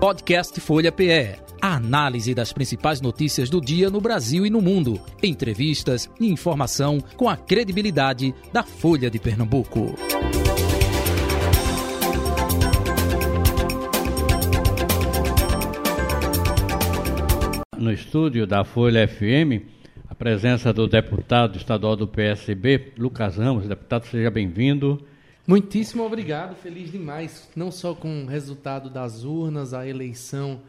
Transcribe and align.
Podcast 0.00 0.58
Folha 0.62 0.90
PE. 0.90 1.36
A 1.60 1.74
análise 1.74 2.34
das 2.34 2.54
principais 2.54 3.02
notícias 3.02 3.50
do 3.50 3.60
dia 3.60 3.90
no 3.90 4.00
Brasil 4.00 4.46
e 4.46 4.50
no 4.50 4.62
mundo. 4.62 4.98
Entrevistas 5.22 6.08
e 6.18 6.26
informação 6.26 7.02
com 7.18 7.28
a 7.28 7.36
credibilidade 7.36 8.34
da 8.50 8.62
Folha 8.62 9.10
de 9.10 9.18
Pernambuco. 9.18 9.94
No 17.76 17.92
estúdio 17.92 18.46
da 18.46 18.64
Folha 18.64 19.06
FM, 19.06 19.68
a 20.08 20.14
presença 20.14 20.72
do 20.72 20.88
deputado 20.88 21.58
estadual 21.58 21.94
do 21.94 22.08
PSB, 22.08 22.94
Lucas 22.96 23.36
Ramos. 23.36 23.68
Deputado, 23.68 24.06
seja 24.06 24.30
bem-vindo. 24.30 25.09
Muitíssimo 25.46 26.04
obrigado, 26.04 26.54
feliz 26.54 26.92
demais, 26.92 27.48
não 27.56 27.72
só 27.72 27.94
com 27.94 28.24
o 28.24 28.26
resultado 28.26 28.90
das 28.90 29.24
urnas, 29.24 29.72
a 29.72 29.86
eleição 29.86 30.62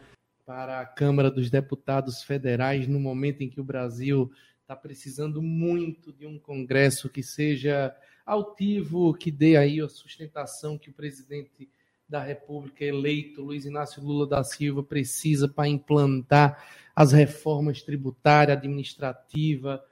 para 0.46 0.80
a 0.80 0.86
Câmara 0.86 1.30
dos 1.30 1.50
Deputados 1.50 2.22
Federais, 2.22 2.88
no 2.88 2.98
momento 2.98 3.42
em 3.42 3.50
que 3.50 3.60
o 3.60 3.64
Brasil 3.64 4.32
está 4.62 4.74
precisando 4.74 5.42
muito 5.42 6.12
de 6.12 6.26
um 6.26 6.38
Congresso 6.38 7.10
que 7.10 7.22
seja 7.22 7.94
altivo, 8.24 9.12
que 9.14 9.30
dê 9.30 9.56
aí 9.56 9.80
a 9.80 9.88
sustentação 9.88 10.78
que 10.78 10.90
o 10.90 10.94
presidente 10.94 11.68
da 12.08 12.22
República 12.22 12.84
eleito, 12.84 13.42
Luiz 13.42 13.66
Inácio 13.66 14.02
Lula 14.02 14.26
da 14.26 14.42
Silva, 14.42 14.82
precisa 14.82 15.46
para 15.48 15.68
implantar 15.68 16.64
as 16.96 17.12
reformas 17.12 17.82
tributária, 17.82 18.54
administrativa, 18.54 19.84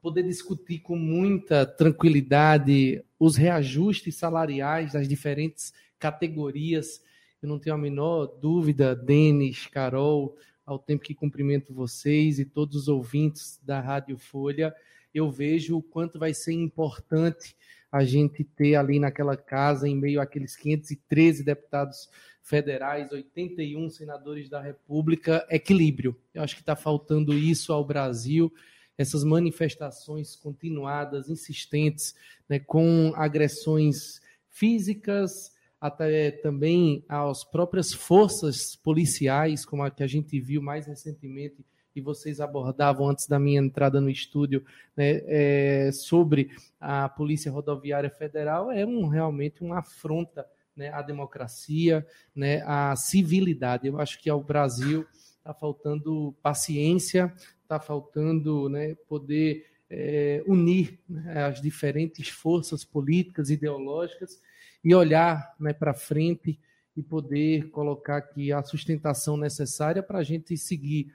poder 0.00 0.22
discutir 0.22 0.80
com 0.80 0.96
muita 0.96 1.66
tranquilidade 1.66 3.02
os 3.18 3.36
reajustes 3.36 4.16
salariais 4.16 4.92
das 4.92 5.08
diferentes 5.08 5.72
categorias. 5.98 7.02
Eu 7.42 7.48
não 7.48 7.58
tenho 7.58 7.74
a 7.74 7.78
menor 7.78 8.26
dúvida, 8.26 8.94
Denis, 8.94 9.66
Carol, 9.66 10.36
ao 10.64 10.78
tempo 10.78 11.02
que 11.02 11.14
cumprimento 11.14 11.72
vocês 11.72 12.38
e 12.38 12.44
todos 12.44 12.76
os 12.76 12.88
ouvintes 12.88 13.60
da 13.62 13.80
Rádio 13.80 14.18
Folha, 14.18 14.74
eu 15.14 15.30
vejo 15.30 15.76
o 15.78 15.82
quanto 15.82 16.18
vai 16.18 16.34
ser 16.34 16.52
importante 16.52 17.56
a 17.90 18.04
gente 18.04 18.44
ter 18.44 18.74
ali 18.74 19.00
naquela 19.00 19.36
casa, 19.36 19.88
em 19.88 19.96
meio 19.96 20.20
àqueles 20.20 20.54
513 20.56 21.42
deputados 21.42 22.08
federais, 22.42 23.10
81 23.10 23.88
senadores 23.90 24.48
da 24.48 24.60
República, 24.60 25.46
equilíbrio. 25.50 26.14
Eu 26.34 26.42
acho 26.42 26.54
que 26.54 26.62
está 26.62 26.76
faltando 26.76 27.32
isso 27.32 27.72
ao 27.72 27.84
Brasil 27.84 28.52
essas 28.98 29.22
manifestações 29.22 30.36
continuadas, 30.36 31.30
insistentes, 31.30 32.14
né, 32.48 32.58
com 32.58 33.12
agressões 33.14 34.20
físicas, 34.50 35.56
até 35.80 36.32
também 36.32 37.04
às 37.08 37.44
próprias 37.44 37.92
forças 37.92 38.74
policiais, 38.74 39.64
como 39.64 39.84
a 39.84 39.90
que 39.90 40.02
a 40.02 40.08
gente 40.08 40.40
viu 40.40 40.60
mais 40.60 40.86
recentemente 40.86 41.64
e 41.94 42.00
vocês 42.00 42.40
abordavam 42.40 43.08
antes 43.08 43.26
da 43.26 43.38
minha 43.38 43.60
entrada 43.60 44.00
no 44.00 44.10
estúdio 44.10 44.64
né, 44.96 45.20
é, 45.26 45.90
sobre 45.92 46.50
a 46.80 47.08
Polícia 47.08 47.50
Rodoviária 47.50 48.10
Federal, 48.10 48.70
é 48.70 48.84
um, 48.84 49.08
realmente 49.08 49.62
uma 49.62 49.78
afronta 49.78 50.46
né, 50.76 50.90
à 50.92 51.02
democracia, 51.02 52.06
né, 52.34 52.62
à 52.64 52.94
civilidade. 52.96 53.88
Eu 53.88 54.00
acho 54.00 54.20
que 54.20 54.30
ao 54.30 54.42
Brasil 54.42 55.06
está 55.38 55.52
faltando 55.52 56.34
paciência, 56.42 57.34
está 57.68 57.78
faltando 57.78 58.66
né, 58.70 58.94
poder 59.06 59.66
é, 59.90 60.42
unir 60.46 60.98
né, 61.06 61.44
as 61.44 61.60
diferentes 61.60 62.30
forças 62.30 62.82
políticas, 62.82 63.50
ideológicas 63.50 64.40
e 64.82 64.94
olhar 64.94 65.54
né, 65.60 65.74
para 65.74 65.92
frente 65.92 66.58
e 66.96 67.02
poder 67.02 67.68
colocar 67.70 68.16
aqui 68.16 68.50
a 68.50 68.62
sustentação 68.62 69.36
necessária 69.36 70.02
para 70.02 70.18
a 70.18 70.22
gente 70.22 70.56
seguir 70.56 71.12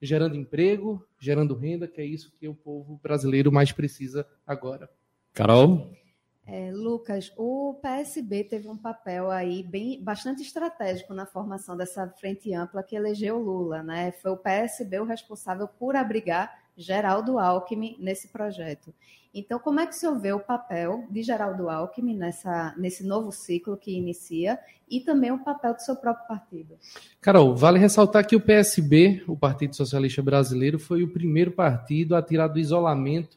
gerando 0.00 0.36
emprego, 0.36 1.04
gerando 1.18 1.56
renda, 1.56 1.88
que 1.88 2.00
é 2.00 2.04
isso 2.04 2.32
que 2.38 2.46
o 2.46 2.54
povo 2.54 3.00
brasileiro 3.02 3.50
mais 3.50 3.72
precisa 3.72 4.24
agora. 4.46 4.88
Carol? 5.34 5.92
É, 6.50 6.72
Lucas, 6.72 7.30
o 7.36 7.74
PSB 7.82 8.42
teve 8.42 8.68
um 8.68 8.76
papel 8.76 9.30
aí 9.30 9.62
bem, 9.62 10.02
bastante 10.02 10.40
estratégico 10.40 11.12
na 11.12 11.26
formação 11.26 11.76
dessa 11.76 12.08
frente 12.18 12.54
ampla 12.54 12.82
que 12.82 12.96
elegeu 12.96 13.38
Lula, 13.38 13.82
né? 13.82 14.12
Foi 14.12 14.30
o 14.30 14.36
PSB 14.36 14.98
o 14.98 15.04
responsável 15.04 15.68
por 15.68 15.94
abrigar 15.94 16.50
Geraldo 16.74 17.38
Alckmin 17.38 17.98
nesse 18.00 18.28
projeto. 18.28 18.94
Então, 19.34 19.58
como 19.58 19.78
é 19.78 19.86
que 19.86 19.92
o 19.92 19.98
senhor 19.98 20.18
vê 20.18 20.32
o 20.32 20.40
papel 20.40 21.04
de 21.10 21.22
Geraldo 21.22 21.68
Alckmin 21.68 22.16
nessa, 22.16 22.74
nesse 22.78 23.04
novo 23.04 23.30
ciclo 23.30 23.76
que 23.76 23.94
inicia 23.94 24.58
e 24.88 25.00
também 25.00 25.30
o 25.30 25.44
papel 25.44 25.74
do 25.74 25.82
seu 25.82 25.96
próprio 25.96 26.26
partido? 26.26 26.78
Carol, 27.20 27.54
vale 27.54 27.78
ressaltar 27.78 28.26
que 28.26 28.34
o 28.34 28.40
PSB, 28.40 29.22
o 29.28 29.36
Partido 29.36 29.76
Socialista 29.76 30.22
Brasileiro, 30.22 30.78
foi 30.78 31.02
o 31.02 31.12
primeiro 31.12 31.52
partido 31.52 32.16
a 32.16 32.22
tirar 32.22 32.48
do 32.48 32.58
isolamento 32.58 33.36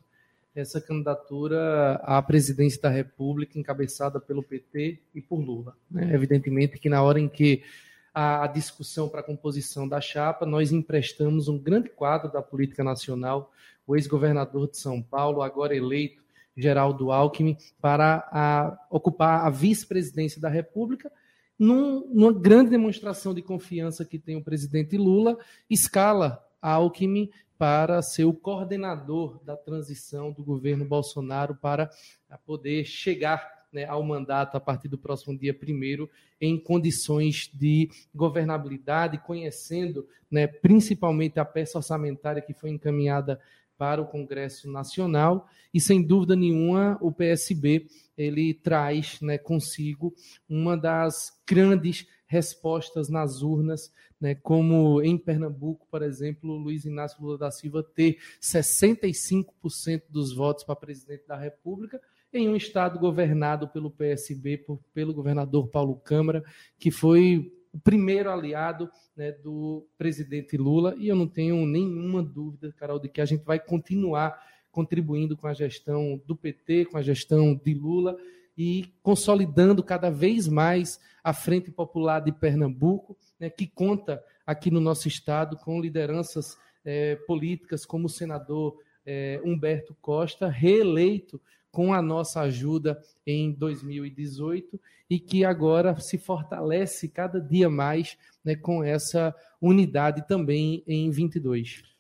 essa 0.54 0.82
candidatura 0.82 1.96
à 2.04 2.22
presidência 2.22 2.82
da 2.82 2.90
República, 2.90 3.58
encabeçada 3.58 4.20
pelo 4.20 4.44
PT 4.44 5.00
e 5.16 5.22
por 5.22 5.40
Lula. 5.40 5.76
Né? 5.90 6.14
Evidentemente 6.14 6.78
que 6.78 6.90
na 6.90 7.02
hora 7.02 7.20
em 7.20 7.30
que 7.30 7.64
a, 8.14 8.48
discussão 8.48 9.08
para 9.08 9.22
a 9.22 9.24
composição 9.24 9.88
da 9.88 10.02
chapa, 10.02 10.46
nós 10.46 10.72
emprestamos 10.72 11.48
um 11.48 11.58
grande 11.58 11.90
quadro 11.90 12.32
da 12.32 12.42
política 12.42 12.84
nacional, 12.84 13.52
o 13.88 13.96
ex-governador 13.96 14.70
de 14.70 14.78
São 14.78 15.02
Paulo, 15.02 15.42
agora 15.42 15.76
eleito, 15.76 16.22
Geraldo 16.56 17.12
Alckmin, 17.12 17.58
para 17.80 18.28
a, 18.30 18.78
ocupar 18.90 19.46
a 19.46 19.50
vice-presidência 19.50 20.42
da 20.42 20.50
República, 20.50 21.10
num, 21.58 22.06
numa 22.14 22.34
grande 22.34 22.72
demonstração 22.72 23.34
de 23.34 23.42
confiança 23.42 24.04
que 24.04 24.20
tem 24.20 24.36
o 24.36 24.44
presidente 24.44 24.98
Lula, 24.98 25.38
escala 25.70 26.46
Alckmin 26.62 27.30
para 27.62 28.02
ser 28.02 28.26
o 28.26 28.34
coordenador 28.34 29.40
da 29.44 29.56
transição 29.56 30.32
do 30.32 30.44
governo 30.44 30.84
Bolsonaro 30.84 31.54
para 31.54 31.92
poder 32.44 32.86
chegar 32.86 33.48
né, 33.72 33.86
ao 33.86 34.02
mandato 34.02 34.58
a 34.58 34.60
partir 34.60 34.88
do 34.88 34.98
próximo 34.98 35.38
dia 35.38 35.54
primeiro 35.54 36.10
em 36.42 36.60
condições 36.60 37.52
de 37.54 37.88
governabilidade, 38.16 39.20
conhecendo 39.20 40.08
né, 40.32 40.48
principalmente 40.48 41.40
a 41.40 41.46
peça 41.46 41.78
orçamentária 41.78 42.42
que 42.42 42.52
foi 42.52 42.72
encaminhada 42.72 43.40
para 43.78 44.02
o 44.02 44.08
Congresso 44.08 44.68
Nacional. 44.68 45.48
E 45.72 45.80
sem 45.80 46.02
dúvida 46.02 46.36
nenhuma 46.36 46.98
o 47.00 47.12
PSB 47.12 47.86
ele 48.18 48.56
traz 48.56 49.22
né, 49.22 49.38
consigo 49.38 50.16
uma 50.50 50.76
das 50.76 51.32
grandes 51.48 52.08
respostas 52.26 53.08
nas 53.08 53.44
urnas, 53.44 53.94
né, 54.22 54.36
como 54.36 55.02
em 55.02 55.18
Pernambuco, 55.18 55.88
por 55.90 56.04
exemplo, 56.04 56.56
Luiz 56.56 56.86
Inácio 56.86 57.22
Lula 57.22 57.40
da 57.40 57.50
Silva 57.50 57.84
ter 57.84 58.20
65% 58.40 60.04
dos 60.08 60.34
votos 60.34 60.64
para 60.64 60.76
presidente 60.76 61.26
da 61.28 61.36
República, 61.36 62.00
em 62.32 62.48
um 62.48 62.56
estado 62.56 63.00
governado 63.00 63.68
pelo 63.68 63.90
PSB, 63.90 64.60
por, 64.60 64.80
pelo 64.94 65.14
governador 65.14 65.68
Paulo 65.68 65.96
Câmara, 65.96 66.44
que 66.78 66.92
foi 66.92 67.52
o 67.74 67.80
primeiro 67.80 68.30
aliado 68.30 68.90
né, 69.16 69.32
do 69.32 69.88
presidente 69.98 70.56
Lula, 70.56 70.94
e 70.98 71.08
eu 71.08 71.16
não 71.16 71.28
tenho 71.28 71.66
nenhuma 71.66 72.22
dúvida, 72.22 72.72
Carol, 72.78 73.00
de 73.00 73.10
que 73.10 73.22
a 73.22 73.26
gente 73.26 73.44
vai 73.44 73.60
continuar 73.60 74.40
contribuindo 74.72 75.36
com 75.36 75.48
a 75.48 75.54
gestão 75.54 76.22
do 76.26 76.36
PT, 76.36 76.86
com 76.86 76.98
a 76.98 77.02
gestão 77.02 77.56
de 77.56 77.74
Lula, 77.74 78.16
e 78.64 78.94
consolidando 79.02 79.82
cada 79.82 80.12
vez 80.12 80.48
mais 80.48 81.00
a 81.24 81.34
Frente 81.34 81.72
Popular 81.72 82.20
de 82.20 82.32
Pernambuco, 82.32 83.18
né, 83.40 83.50
que 83.50 83.66
conta 83.66 84.24
aqui 84.46 84.70
no 84.70 84.80
nosso 84.80 85.08
estado 85.08 85.58
com 85.58 85.82
lideranças 85.82 86.56
é, 86.86 87.16
políticas 87.26 87.88
como 87.88 88.06
o 88.06 88.10
senador 88.10 88.78
é, 89.04 89.42
Humberto 89.44 89.98
Costa, 90.00 90.48
reeleito 90.48 91.42
com 91.72 91.92
a 91.92 92.04
nossa 92.04 92.42
ajuda 92.42 93.02
em 93.26 93.52
2018 93.52 94.80
e 95.10 95.20
que 95.20 95.44
agora 95.44 96.00
se 96.00 96.20
fortalece 96.20 97.10
cada 97.10 97.42
dia 97.42 97.68
mais 97.68 98.16
né, 98.46 98.56
com 98.56 98.84
essa 98.84 99.34
unidade 99.60 100.28
também 100.28 100.84
em 100.86 101.10
22. 101.10 101.91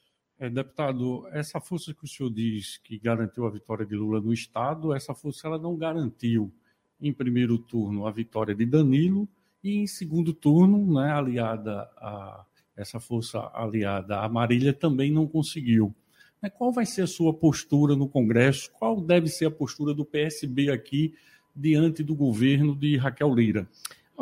É, 0.41 0.49
deputado, 0.49 1.27
essa 1.33 1.61
força 1.61 1.93
que 1.93 2.03
o 2.03 2.07
senhor 2.07 2.31
diz 2.31 2.77
que 2.77 2.97
garantiu 2.97 3.45
a 3.45 3.49
vitória 3.51 3.85
de 3.85 3.93
Lula 3.95 4.19
no 4.19 4.33
Estado, 4.33 4.91
essa 4.91 5.13
força 5.13 5.45
ela 5.45 5.59
não 5.59 5.77
garantiu, 5.77 6.51
em 6.99 7.13
primeiro 7.13 7.59
turno, 7.59 8.07
a 8.07 8.11
vitória 8.11 8.55
de 8.55 8.65
Danilo 8.65 9.29
e, 9.63 9.75
em 9.75 9.85
segundo 9.85 10.33
turno, 10.33 10.99
né, 10.99 11.11
aliada 11.11 11.81
a 11.95 12.43
essa 12.75 12.99
força 12.99 13.51
aliada 13.53 14.17
à 14.17 14.27
Marília, 14.27 14.73
também 14.73 15.11
não 15.11 15.27
conseguiu. 15.27 15.93
Né, 16.41 16.49
qual 16.49 16.71
vai 16.71 16.88
ser 16.88 17.03
a 17.03 17.07
sua 17.07 17.31
postura 17.31 17.95
no 17.95 18.09
Congresso? 18.09 18.71
Qual 18.71 18.99
deve 18.99 19.27
ser 19.27 19.45
a 19.45 19.51
postura 19.51 19.93
do 19.93 20.03
PSB 20.03 20.71
aqui 20.71 21.13
diante 21.55 22.01
do 22.01 22.15
governo 22.15 22.75
de 22.75 22.97
Raquel 22.97 23.31
Lira? 23.31 23.69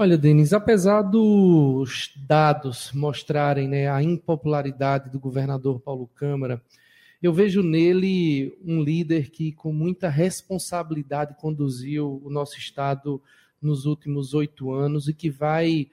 Olha, 0.01 0.17
Denis, 0.17 0.53
apesar 0.53 1.01
dos 1.01 2.13
dados 2.25 2.89
mostrarem 2.93 3.67
né, 3.67 3.89
a 3.91 4.01
impopularidade 4.01 5.09
do 5.09 5.19
governador 5.19 5.81
Paulo 5.81 6.07
Câmara, 6.15 6.63
eu 7.21 7.33
vejo 7.33 7.61
nele 7.61 8.57
um 8.63 8.81
líder 8.81 9.29
que, 9.29 9.51
com 9.51 9.73
muita 9.73 10.07
responsabilidade, 10.07 11.35
conduziu 11.37 12.21
o 12.23 12.29
nosso 12.29 12.57
Estado 12.57 13.21
nos 13.61 13.85
últimos 13.85 14.33
oito 14.33 14.71
anos 14.71 15.09
e 15.09 15.13
que 15.13 15.29
vai 15.29 15.89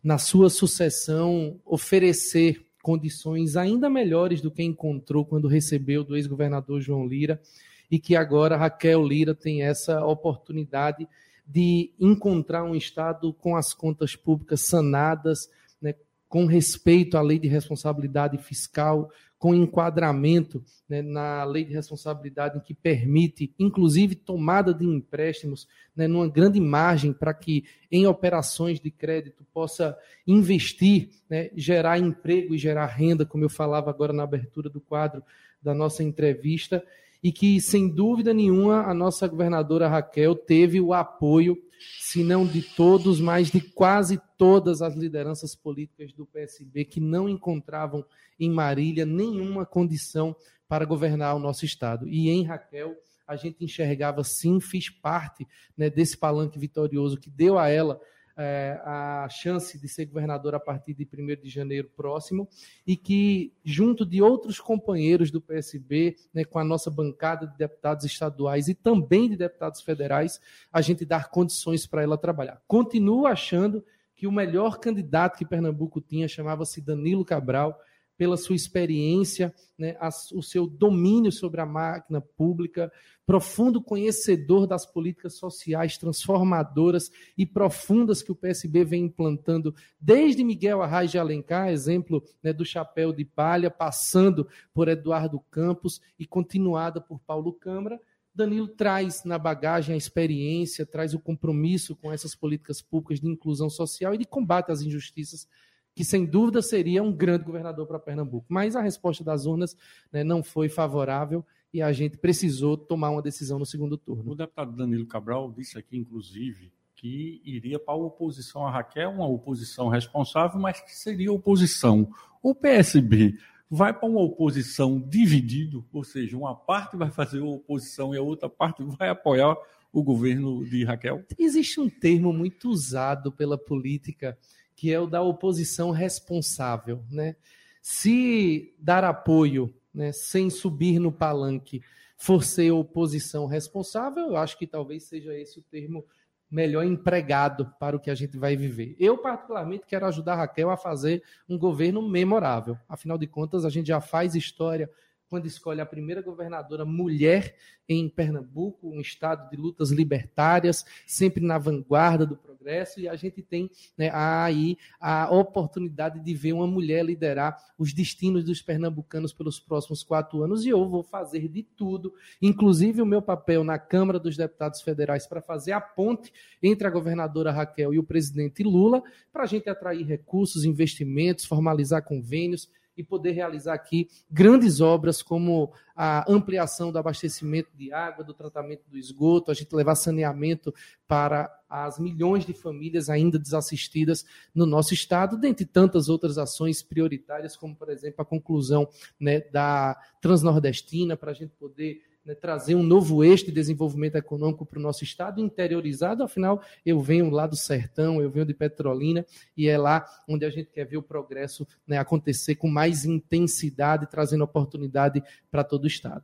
na 0.00 0.16
sua 0.16 0.48
sucessão, 0.48 1.58
oferecer 1.66 2.64
condições 2.80 3.56
ainda 3.56 3.90
melhores 3.90 4.40
do 4.40 4.52
que 4.52 4.62
encontrou 4.62 5.24
quando 5.24 5.48
recebeu 5.48 6.04
do 6.04 6.16
ex-governador 6.16 6.80
João 6.80 7.04
Lira, 7.04 7.42
e 7.90 7.98
que 7.98 8.14
agora 8.14 8.56
Raquel 8.56 9.04
Lira 9.04 9.34
tem 9.34 9.64
essa 9.64 10.06
oportunidade 10.06 11.08
de 11.52 11.92
encontrar 11.98 12.62
um 12.62 12.76
Estado 12.76 13.32
com 13.32 13.56
as 13.56 13.74
contas 13.74 14.14
públicas 14.14 14.60
sanadas, 14.60 15.48
né, 15.82 15.94
com 16.28 16.46
respeito 16.46 17.16
à 17.16 17.22
lei 17.22 17.38
de 17.38 17.48
responsabilidade 17.48 18.38
fiscal, 18.38 19.10
com 19.36 19.54
enquadramento 19.54 20.62
né, 20.88 21.02
na 21.02 21.42
lei 21.44 21.64
de 21.64 21.72
responsabilidade 21.72 22.60
que 22.60 22.74
permite, 22.74 23.52
inclusive, 23.58 24.14
tomada 24.14 24.72
de 24.72 24.84
empréstimos 24.84 25.66
né, 25.96 26.06
numa 26.06 26.28
grande 26.28 26.60
margem 26.60 27.12
para 27.12 27.34
que, 27.34 27.64
em 27.90 28.06
operações 28.06 28.78
de 28.78 28.90
crédito, 28.90 29.44
possa 29.52 29.98
investir, 30.26 31.08
né, 31.28 31.50
gerar 31.56 31.98
emprego 31.98 32.54
e 32.54 32.58
gerar 32.58 32.86
renda, 32.86 33.26
como 33.26 33.42
eu 33.42 33.50
falava 33.50 33.90
agora 33.90 34.12
na 34.12 34.22
abertura 34.22 34.68
do 34.68 34.80
quadro 34.80 35.22
da 35.60 35.74
nossa 35.74 36.04
entrevista, 36.04 36.84
e 37.22 37.30
que, 37.30 37.60
sem 37.60 37.88
dúvida 37.88 38.32
nenhuma, 38.32 38.82
a 38.82 38.94
nossa 38.94 39.28
governadora 39.28 39.88
Raquel 39.88 40.34
teve 40.34 40.80
o 40.80 40.92
apoio, 40.94 41.56
se 41.98 42.24
não 42.24 42.46
de 42.46 42.62
todos, 42.62 43.20
mas 43.20 43.50
de 43.50 43.60
quase 43.60 44.20
todas 44.36 44.82
as 44.82 44.94
lideranças 44.94 45.54
políticas 45.54 46.12
do 46.12 46.26
PSB 46.26 46.84
que 46.84 47.00
não 47.00 47.28
encontravam 47.28 48.04
em 48.38 48.50
Marília 48.50 49.04
nenhuma 49.04 49.66
condição 49.66 50.34
para 50.66 50.84
governar 50.84 51.34
o 51.36 51.38
nosso 51.38 51.64
Estado. 51.64 52.08
E 52.08 52.30
em 52.30 52.42
Raquel, 52.44 52.96
a 53.26 53.36
gente 53.36 53.64
enxergava 53.64 54.24
sim, 54.24 54.60
fiz 54.60 54.88
parte 54.88 55.46
né, 55.76 55.90
desse 55.90 56.16
palanque 56.16 56.58
vitorioso 56.58 57.18
que 57.18 57.30
deu 57.30 57.58
a 57.58 57.68
ela 57.68 58.00
é, 58.42 58.80
a 58.86 59.28
chance 59.28 59.78
de 59.78 59.86
ser 59.86 60.06
governador 60.06 60.54
a 60.54 60.60
partir 60.60 60.94
de 60.94 61.06
1 61.06 61.42
de 61.42 61.50
janeiro 61.50 61.90
próximo 61.94 62.48
e 62.86 62.96
que, 62.96 63.52
junto 63.62 64.06
de 64.06 64.22
outros 64.22 64.58
companheiros 64.58 65.30
do 65.30 65.42
PSB, 65.42 66.16
né, 66.32 66.42
com 66.42 66.58
a 66.58 66.64
nossa 66.64 66.90
bancada 66.90 67.46
de 67.46 67.54
deputados 67.58 68.06
estaduais 68.06 68.66
e 68.66 68.74
também 68.74 69.28
de 69.28 69.36
deputados 69.36 69.82
federais, 69.82 70.40
a 70.72 70.80
gente 70.80 71.04
dar 71.04 71.28
condições 71.28 71.86
para 71.86 72.02
ela 72.02 72.16
trabalhar. 72.16 72.62
Continuo 72.66 73.26
achando 73.26 73.84
que 74.16 74.26
o 74.26 74.32
melhor 74.32 74.78
candidato 74.78 75.36
que 75.36 75.44
Pernambuco 75.44 76.00
tinha 76.00 76.26
chamava-se 76.26 76.80
Danilo 76.80 77.26
Cabral 77.26 77.78
pela 78.20 78.36
sua 78.36 78.54
experiência, 78.54 79.50
né, 79.78 79.96
a, 79.98 80.10
o 80.34 80.42
seu 80.42 80.66
domínio 80.66 81.32
sobre 81.32 81.58
a 81.58 81.64
máquina 81.64 82.20
pública, 82.20 82.92
profundo 83.24 83.82
conhecedor 83.82 84.66
das 84.66 84.84
políticas 84.84 85.36
sociais 85.36 85.96
transformadoras 85.96 87.10
e 87.34 87.46
profundas 87.46 88.22
que 88.22 88.30
o 88.30 88.34
PSB 88.34 88.84
vem 88.84 89.04
implantando, 89.04 89.74
desde 89.98 90.44
Miguel 90.44 90.82
Arraes 90.82 91.10
de 91.10 91.18
Alencar, 91.18 91.70
exemplo 91.70 92.22
né, 92.42 92.52
do 92.52 92.62
chapéu 92.62 93.10
de 93.10 93.24
palha, 93.24 93.70
passando 93.70 94.46
por 94.74 94.88
Eduardo 94.88 95.40
Campos 95.50 95.98
e 96.18 96.26
continuada 96.26 97.00
por 97.00 97.20
Paulo 97.20 97.54
Câmara. 97.54 97.98
Danilo 98.34 98.68
traz 98.68 99.24
na 99.24 99.38
bagagem 99.38 99.94
a 99.94 99.98
experiência, 99.98 100.84
traz 100.84 101.14
o 101.14 101.18
compromisso 101.18 101.96
com 101.96 102.12
essas 102.12 102.34
políticas 102.34 102.82
públicas 102.82 103.18
de 103.18 103.26
inclusão 103.26 103.70
social 103.70 104.14
e 104.14 104.18
de 104.18 104.26
combate 104.26 104.70
às 104.70 104.82
injustiças 104.82 105.48
que 105.94 106.04
sem 106.04 106.24
dúvida 106.24 106.62
seria 106.62 107.02
um 107.02 107.12
grande 107.12 107.44
governador 107.44 107.86
para 107.86 107.98
Pernambuco. 107.98 108.46
Mas 108.48 108.76
a 108.76 108.80
resposta 108.80 109.22
das 109.24 109.46
urnas 109.46 109.76
né, 110.12 110.24
não 110.24 110.42
foi 110.42 110.68
favorável 110.68 111.44
e 111.72 111.82
a 111.82 111.92
gente 111.92 112.16
precisou 112.16 112.76
tomar 112.76 113.10
uma 113.10 113.22
decisão 113.22 113.58
no 113.58 113.66
segundo 113.66 113.96
turno. 113.96 114.32
O 114.32 114.34
deputado 114.34 114.72
Danilo 114.72 115.06
Cabral 115.06 115.52
disse 115.52 115.78
aqui, 115.78 115.96
inclusive, 115.96 116.72
que 116.96 117.40
iria 117.44 117.78
para 117.78 117.94
a 117.94 117.96
oposição 117.96 118.66
a 118.66 118.70
Raquel, 118.70 119.10
uma 119.10 119.26
oposição 119.26 119.88
responsável, 119.88 120.60
mas 120.60 120.80
que 120.80 120.94
seria 120.94 121.32
oposição. 121.32 122.10
O 122.42 122.54
PSB 122.54 123.38
vai 123.70 123.92
para 123.92 124.08
uma 124.08 124.20
oposição 124.20 125.00
dividido, 125.00 125.86
ou 125.92 126.02
seja, 126.02 126.36
uma 126.36 126.54
parte 126.54 126.96
vai 126.96 127.10
fazer 127.10 127.40
oposição 127.40 128.14
e 128.14 128.18
a 128.18 128.22
outra 128.22 128.48
parte 128.48 128.82
vai 128.82 129.08
apoiar 129.08 129.56
o 129.92 130.02
governo 130.02 130.64
de 130.64 130.84
Raquel? 130.84 131.24
Existe 131.38 131.80
um 131.80 131.88
termo 131.88 132.32
muito 132.32 132.68
usado 132.68 133.32
pela 133.32 133.56
política 133.56 134.36
que 134.80 134.90
é 134.90 134.98
o 134.98 135.06
da 135.06 135.20
oposição 135.20 135.90
responsável. 135.90 137.04
Né? 137.10 137.36
Se 137.82 138.74
dar 138.78 139.04
apoio 139.04 139.74
né, 139.92 140.10
sem 140.10 140.48
subir 140.48 140.98
no 140.98 141.12
palanque 141.12 141.82
for 142.16 142.42
ser 142.42 142.70
oposição 142.70 143.44
responsável, 143.44 144.28
eu 144.28 144.36
acho 144.38 144.56
que 144.56 144.66
talvez 144.66 145.02
seja 145.02 145.36
esse 145.36 145.58
o 145.58 145.62
termo 145.62 146.02
melhor 146.50 146.82
empregado 146.82 147.70
para 147.78 147.94
o 147.94 148.00
que 148.00 148.10
a 148.10 148.14
gente 148.14 148.38
vai 148.38 148.56
viver. 148.56 148.96
Eu, 148.98 149.18
particularmente, 149.18 149.84
quero 149.86 150.06
ajudar 150.06 150.32
a 150.32 150.36
Raquel 150.36 150.70
a 150.70 150.78
fazer 150.78 151.22
um 151.46 151.58
governo 151.58 152.00
memorável. 152.00 152.74
Afinal 152.88 153.18
de 153.18 153.26
contas, 153.26 153.66
a 153.66 153.68
gente 153.68 153.88
já 153.88 154.00
faz 154.00 154.34
história 154.34 154.90
quando 155.30 155.46
escolhe 155.46 155.80
a 155.80 155.86
primeira 155.86 156.20
governadora 156.20 156.84
mulher 156.84 157.54
em 157.88 158.08
Pernambuco, 158.08 158.90
um 158.90 159.00
estado 159.00 159.48
de 159.48 159.56
lutas 159.56 159.90
libertárias, 159.90 160.84
sempre 161.06 161.42
na 161.42 161.56
vanguarda 161.56 162.26
do 162.26 162.36
progresso, 162.36 163.00
e 163.00 163.08
a 163.08 163.14
gente 163.14 163.40
tem 163.40 163.70
né, 163.96 164.10
aí 164.12 164.76
a 165.00 165.32
oportunidade 165.32 166.20
de 166.20 166.34
ver 166.34 166.52
uma 166.52 166.66
mulher 166.66 167.04
liderar 167.04 167.56
os 167.78 167.92
destinos 167.92 168.44
dos 168.44 168.60
pernambucanos 168.60 169.32
pelos 169.32 169.58
próximos 169.58 170.02
quatro 170.02 170.42
anos, 170.42 170.64
e 170.64 170.68
eu 170.68 170.88
vou 170.88 171.02
fazer 171.02 171.48
de 171.48 171.62
tudo, 171.62 172.12
inclusive 172.42 173.00
o 173.00 173.06
meu 173.06 173.22
papel 173.22 173.62
na 173.62 173.78
Câmara 173.78 174.18
dos 174.18 174.36
Deputados 174.36 174.82
Federais, 174.82 175.26
para 175.26 175.40
fazer 175.40 175.72
a 175.72 175.80
ponte 175.80 176.32
entre 176.60 176.86
a 176.86 176.90
governadora 176.90 177.52
Raquel 177.52 177.94
e 177.94 177.98
o 177.98 178.04
presidente 178.04 178.64
Lula, 178.64 179.02
para 179.32 179.44
a 179.44 179.46
gente 179.46 179.70
atrair 179.70 180.04
recursos, 180.04 180.64
investimentos, 180.64 181.44
formalizar 181.44 182.02
convênios 182.02 182.68
e 183.00 183.04
poder 183.04 183.32
realizar 183.32 183.72
aqui 183.72 184.08
grandes 184.30 184.80
obras 184.80 185.22
como 185.22 185.72
a 185.96 186.30
ampliação 186.30 186.92
do 186.92 186.98
abastecimento 186.98 187.70
de 187.74 187.92
água, 187.92 188.22
do 188.22 188.34
tratamento 188.34 188.82
do 188.88 188.98
esgoto, 188.98 189.50
a 189.50 189.54
gente 189.54 189.74
levar 189.74 189.94
saneamento 189.94 190.72
para 191.08 191.50
as 191.68 191.98
milhões 191.98 192.44
de 192.44 192.52
famílias 192.52 193.08
ainda 193.08 193.38
desassistidas 193.38 194.24
no 194.54 194.66
nosso 194.66 194.92
estado, 194.92 195.38
dentre 195.38 195.64
tantas 195.64 196.08
outras 196.08 196.36
ações 196.36 196.82
prioritárias, 196.82 197.56
como, 197.56 197.74
por 197.74 197.88
exemplo, 197.88 198.20
a 198.20 198.24
conclusão 198.24 198.86
né, 199.18 199.40
da 199.40 199.98
Transnordestina, 200.20 201.16
para 201.16 201.30
a 201.30 201.34
gente 201.34 201.54
poder 201.58 202.02
né, 202.30 202.34
trazer 202.36 202.76
um 202.76 202.82
novo 202.82 203.24
eixo 203.24 203.46
de 203.46 203.52
desenvolvimento 203.52 204.14
econômico 204.14 204.64
para 204.64 204.78
o 204.78 204.82
nosso 204.82 205.02
estado, 205.02 205.40
interiorizado, 205.40 206.22
afinal, 206.22 206.62
eu 206.86 207.00
venho 207.00 207.28
lá 207.28 207.44
do 207.44 207.56
sertão, 207.56 208.22
eu 208.22 208.30
venho 208.30 208.46
de 208.46 208.54
Petrolina, 208.54 209.26
e 209.56 209.68
é 209.68 209.76
lá 209.76 210.06
onde 210.28 210.44
a 210.44 210.50
gente 210.50 210.70
quer 210.70 210.84
ver 210.84 210.96
o 210.96 211.02
progresso 211.02 211.66
né, 211.86 211.98
acontecer 211.98 212.54
com 212.54 212.68
mais 212.68 213.04
intensidade, 213.04 214.08
trazendo 214.08 214.44
oportunidade 214.44 215.22
para 215.50 215.64
todo 215.64 215.84
o 215.84 215.88
estado. 215.88 216.22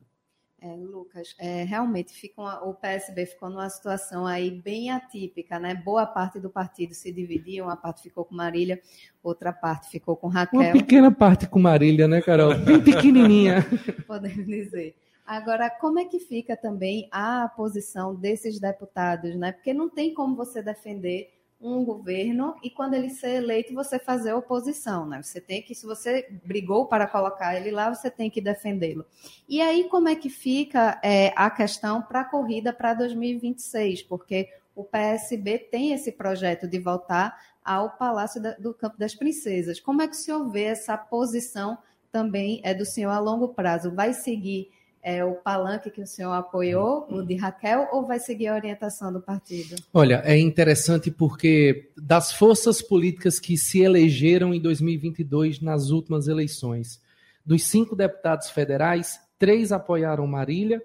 É, 0.61 0.75
Lucas, 0.75 1.35
é, 1.39 1.65
realmente 1.65 2.13
fica 2.13 2.41
uma, 2.41 2.65
o 2.65 2.73
PSB 2.73 3.27
ficou 3.27 3.51
numa 3.51 3.69
situação 3.69 4.27
aí 4.27 4.51
bem 4.51 4.91
atípica, 4.91 5.59
né? 5.59 5.75
Boa 5.75 6.07
parte 6.07 6.41
do 6.41 6.49
partido 6.49 6.95
se 6.95 7.13
dividiu, 7.13 7.65
uma 7.65 7.77
parte 7.77 8.03
ficou 8.03 8.25
com 8.25 8.35
Marília, 8.35 8.81
outra 9.23 9.53
parte 9.53 9.91
ficou 9.91 10.17
com 10.17 10.29
Raquel. 10.29 10.61
Uma 10.61 10.73
pequena 10.73 11.13
parte 11.13 11.47
com 11.47 11.59
Marília, 11.59 12.09
né, 12.09 12.23
Carol? 12.23 12.55
Bem 12.59 12.83
pequenininha. 12.83 13.67
Podemos 14.09 14.47
dizer. 14.47 14.97
Agora, 15.27 15.69
como 15.69 15.99
é 15.99 16.05
que 16.05 16.21
fica 16.21 16.57
também 16.57 17.09
a 17.11 17.49
posição 17.49 18.15
desses 18.15 18.61
deputados, 18.61 19.35
né? 19.35 19.53
Porque 19.53 19.75
não 19.75 19.89
tem 19.89 20.15
como 20.15 20.37
você 20.37 20.63
defender 20.63 21.33
um 21.61 21.85
governo 21.85 22.55
e 22.63 22.69
quando 22.69 22.95
ele 22.95 23.09
ser 23.09 23.37
eleito 23.37 23.75
você 23.75 23.99
fazer 23.99 24.33
oposição, 24.35 25.07
né? 25.07 25.23
Você 25.23 25.41
tem 25.41 25.63
que, 25.63 25.75
se 25.75 25.87
você 25.87 26.29
brigou 26.45 26.87
para 26.87 27.07
colocar 27.07 27.57
ele 27.57 27.71
lá, 27.71 27.93
você 27.93 28.11
tem 28.11 28.31
que 28.31 28.41
defendê-lo. 28.41 29.05
E 29.49 29.61
aí 29.61 29.89
como 29.89 30.09
é 30.09 30.15
que 30.15 30.29
fica 30.29 31.01
é, 31.03 31.33
a 31.35 31.51
questão 31.51 32.03
para 32.03 32.21
a 32.21 32.25
corrida 32.25 32.73
para 32.73 32.95
2026? 32.95 34.03
Porque 34.03 34.49
o 34.75 34.85
PSB 34.85 35.59
tem 35.59 35.93
esse 35.93 36.13
projeto 36.13 36.69
de 36.69 36.79
voltar 36.79 37.37
ao 37.65 37.97
Palácio 37.97 38.41
do 38.61 38.75
Campo 38.75 38.99
das 38.99 39.15
Princesas. 39.15 39.81
Como 39.81 40.03
é 40.03 40.07
que 40.07 40.15
o 40.15 40.19
senhor 40.19 40.49
vê 40.51 40.65
essa 40.65 40.97
posição 40.97 41.79
também 42.13 42.61
é 42.63 42.75
do 42.75 42.85
senhor 42.85 43.11
a 43.11 43.19
longo 43.19 43.49
prazo? 43.49 43.91
Vai 43.91 44.13
seguir 44.13 44.71
é, 45.07 45.25
o 45.25 45.37
palanque 45.37 45.89
que 45.89 46.03
o 46.03 46.07
senhor 46.07 46.33
apoiou, 46.33 47.07
o 47.09 47.23
de 47.23 47.37
Raquel, 47.37 47.89
ou 47.93 48.05
vai 48.05 48.19
seguir 48.19 48.49
a 48.49 48.57
orientação 48.57 49.13
do 49.13 49.21
partido? 49.21 49.77
Olha, 49.95 50.21
é 50.25 50.37
interessante 50.37 51.13
porque 51.13 51.93
das 51.97 52.33
forças 52.33 52.83
políticas 52.83 53.39
que 53.39 53.57
se 53.57 53.83
elegeram 53.83 54.53
em 54.53 54.61
2022 54.61 55.61
nas 55.61 55.91
últimas 55.91 56.27
eleições, 56.27 57.01
dos 57.45 57.63
cinco 57.63 57.95
deputados 57.95 58.51
federais, 58.51 59.21
três 59.39 59.71
apoiaram 59.71 60.27
Marília, 60.27 60.83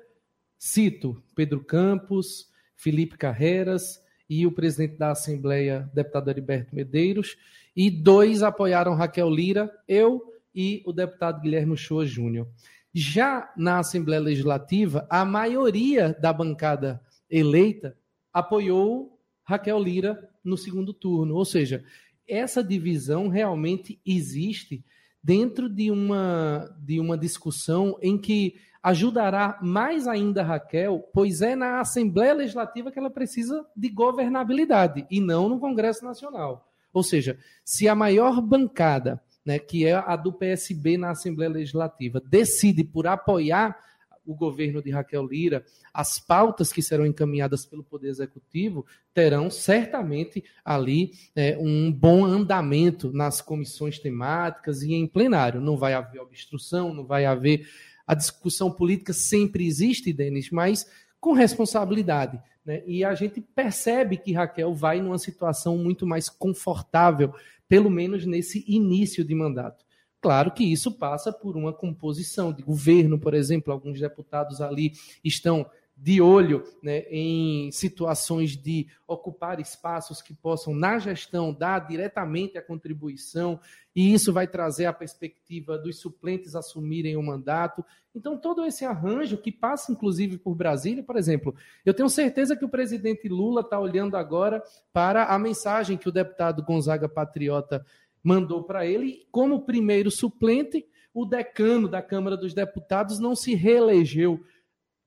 cito 0.55 1.19
Pedro 1.33 1.63
Campos, 1.63 2.47
Felipe 2.75 3.17
Carreiras 3.17 3.99
e 4.29 4.45
o 4.45 4.51
presidente 4.51 4.97
da 4.99 5.09
Assembleia, 5.09 5.89
deputado 5.95 6.29
Heriberto 6.29 6.75
Medeiros, 6.75 7.37
e 7.75 7.89
dois 7.89 8.43
apoiaram 8.43 8.93
Raquel 8.93 9.31
Lira, 9.31 9.71
eu 9.87 10.21
e 10.53 10.83
o 10.85 10.93
deputado 10.93 11.41
Guilherme 11.41 11.75
Shoa 11.75 12.05
Júnior. 12.05 12.47
Já 12.93 13.51
na 13.55 13.79
Assembleia 13.79 14.21
Legislativa, 14.21 15.07
a 15.09 15.23
maioria 15.23 16.15
da 16.19 16.33
bancada 16.33 17.01
eleita 17.29 17.97
apoiou 18.33 19.17
Raquel 19.43 19.81
Lira 19.81 20.29
no 20.43 20.57
segundo 20.57 20.93
turno. 20.93 21.35
Ou 21.35 21.45
seja, 21.45 21.83
essa 22.27 22.63
divisão 22.63 23.27
realmente 23.27 23.99
existe 24.05 24.83
dentro 25.23 25.69
de 25.69 25.91
uma, 25.91 26.75
de 26.79 26.99
uma 26.99 27.17
discussão 27.17 27.97
em 28.01 28.17
que 28.17 28.55
ajudará 28.81 29.59
mais 29.61 30.07
ainda 30.07 30.41
Raquel, 30.41 31.07
pois 31.13 31.41
é 31.41 31.55
na 31.55 31.79
Assembleia 31.79 32.33
Legislativa 32.33 32.91
que 32.91 32.97
ela 32.97 33.11
precisa 33.11 33.65
de 33.75 33.89
governabilidade 33.89 35.05
e 35.09 35.21
não 35.21 35.47
no 35.47 35.59
Congresso 35.59 36.03
Nacional. 36.03 36.67
Ou 36.91 37.03
seja, 37.03 37.37
se 37.63 37.87
a 37.87 37.95
maior 37.95 38.41
bancada, 38.41 39.21
né, 39.45 39.59
que 39.59 39.85
é 39.85 39.93
a 39.93 40.15
do 40.15 40.31
PSB 40.31 40.97
na 40.97 41.11
Assembleia 41.11 41.49
Legislativa, 41.49 42.21
decide 42.25 42.83
por 42.83 43.07
apoiar 43.07 43.77
o 44.25 44.35
governo 44.35 44.81
de 44.81 44.91
Raquel 44.91 45.25
Lira, 45.25 45.65
as 45.93 46.19
pautas 46.19 46.71
que 46.71 46.81
serão 46.81 47.05
encaminhadas 47.05 47.65
pelo 47.65 47.83
Poder 47.83 48.09
Executivo 48.09 48.85
terão 49.13 49.49
certamente 49.49 50.43
ali 50.63 51.11
é, 51.35 51.57
um 51.59 51.91
bom 51.91 52.23
andamento 52.23 53.11
nas 53.11 53.41
comissões 53.41 53.99
temáticas 53.99 54.83
e 54.83 54.93
em 54.93 55.07
plenário. 55.07 55.59
Não 55.59 55.77
vai 55.77 55.93
haver 55.93 56.21
obstrução, 56.21 56.93
não 56.93 57.05
vai 57.05 57.25
haver. 57.25 57.67
A 58.05 58.13
discussão 58.13 58.71
política 58.71 59.13
sempre 59.13 59.65
existe, 59.65 60.13
Denis, 60.13 60.49
mas 60.49 60.89
com 61.19 61.33
responsabilidade. 61.33 62.39
Né? 62.65 62.83
E 62.85 63.03
a 63.03 63.13
gente 63.15 63.41
percebe 63.41 64.17
que 64.17 64.33
Raquel 64.33 64.73
vai 64.73 65.01
numa 65.01 65.17
situação 65.17 65.77
muito 65.77 66.05
mais 66.05 66.29
confortável, 66.29 67.33
pelo 67.71 67.89
menos 67.89 68.25
nesse 68.25 68.65
início 68.67 69.23
de 69.23 69.33
mandato. 69.33 69.85
Claro 70.19 70.51
que 70.51 70.61
isso 70.61 70.91
passa 70.91 71.31
por 71.31 71.55
uma 71.55 71.71
composição 71.71 72.51
de 72.51 72.61
governo, 72.61 73.17
por 73.17 73.33
exemplo, 73.33 73.71
alguns 73.71 73.97
deputados 73.97 74.59
ali 74.59 74.91
estão 75.23 75.65
de 76.01 76.19
olho 76.19 76.63
né, 76.81 77.03
em 77.11 77.71
situações 77.71 78.57
de 78.57 78.87
ocupar 79.07 79.59
espaços 79.59 80.19
que 80.19 80.33
possam, 80.33 80.73
na 80.73 80.97
gestão, 80.97 81.53
dar 81.53 81.77
diretamente 81.87 82.57
a 82.57 82.61
contribuição, 82.61 83.59
e 83.95 84.11
isso 84.11 84.33
vai 84.33 84.47
trazer 84.47 84.87
a 84.87 84.93
perspectiva 84.93 85.77
dos 85.77 85.99
suplentes 85.99 86.55
assumirem 86.55 87.15
o 87.17 87.21
mandato. 87.21 87.85
Então, 88.15 88.35
todo 88.35 88.65
esse 88.65 88.83
arranjo 88.83 89.37
que 89.37 89.51
passa, 89.51 89.91
inclusive, 89.91 90.39
por 90.39 90.55
Brasília, 90.55 91.03
por 91.03 91.17
exemplo, 91.17 91.53
eu 91.85 91.93
tenho 91.93 92.09
certeza 92.09 92.55
que 92.55 92.65
o 92.65 92.69
presidente 92.69 93.29
Lula 93.29 93.61
está 93.61 93.79
olhando 93.79 94.17
agora 94.17 94.63
para 94.91 95.25
a 95.25 95.37
mensagem 95.37 95.97
que 95.97 96.09
o 96.09 96.11
deputado 96.11 96.63
Gonzaga 96.63 97.07
Patriota 97.07 97.85
mandou 98.23 98.63
para 98.63 98.87
ele. 98.87 99.27
Como 99.29 99.65
primeiro 99.65 100.09
suplente, 100.09 100.83
o 101.13 101.25
decano 101.25 101.87
da 101.87 102.01
Câmara 102.01 102.35
dos 102.35 102.55
Deputados 102.55 103.19
não 103.19 103.35
se 103.35 103.53
reelegeu 103.53 104.43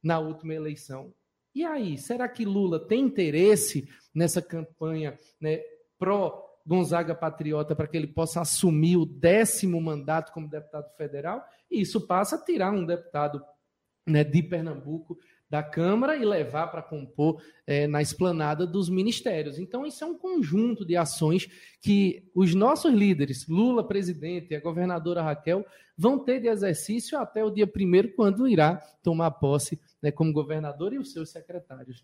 na 0.05 0.21
última 0.21 0.55
eleição. 0.55 1.13
E 1.55 1.65
aí, 1.65 1.97
será 1.97 2.29
que 2.29 2.45
Lula 2.45 2.79
tem 2.79 3.01
interesse 3.01 3.89
nessa 4.15 4.43
campanha 4.43 5.19
né, 5.41 5.61
pró 5.99 6.43
Gonzaga 6.67 7.15
Patriota 7.15 7.75
para 7.75 7.87
que 7.87 7.97
ele 7.97 8.07
possa 8.07 8.41
assumir 8.41 8.97
o 8.97 9.07
décimo 9.07 9.81
mandato 9.81 10.33
como 10.33 10.49
deputado 10.49 10.95
federal? 10.97 11.45
E 11.71 11.81
isso 11.81 12.07
passa 12.07 12.37
a 12.37 12.45
tirar 12.45 12.71
um 12.71 12.85
deputado 12.85 13.43
né, 14.07 14.23
de 14.23 14.43
Pernambuco 14.43 15.19
da 15.49 15.63
Câmara 15.63 16.17
e 16.17 16.25
levar 16.25 16.67
para 16.67 16.83
compor 16.83 17.41
é, 17.65 17.87
na 17.87 18.03
esplanada 18.03 18.67
dos 18.67 18.89
ministérios. 18.89 19.59
Então, 19.59 19.87
isso 19.87 20.03
é 20.03 20.07
um 20.07 20.19
conjunto 20.19 20.85
de 20.85 20.97
ações 20.97 21.49
que 21.81 22.29
os 22.35 22.55
nossos 22.55 22.93
líderes, 22.93 23.47
Lula, 23.47 23.87
presidente, 23.87 24.49
e 24.51 24.57
a 24.57 24.61
governadora 24.61 25.23
Raquel, 25.23 25.65
vão 25.97 26.19
ter 26.19 26.41
de 26.41 26.49
exercício 26.49 27.17
até 27.19 27.45
o 27.45 27.51
dia 27.51 27.67
primeiro, 27.67 28.13
quando 28.15 28.49
irá 28.49 28.77
tomar 29.03 29.31
posse 29.33 29.79
né, 30.05 30.13
como 30.13 30.35
governador 30.35 30.93
e 30.93 30.99
os 30.99 31.13
seus 31.13 31.31
secretários. 31.31 32.03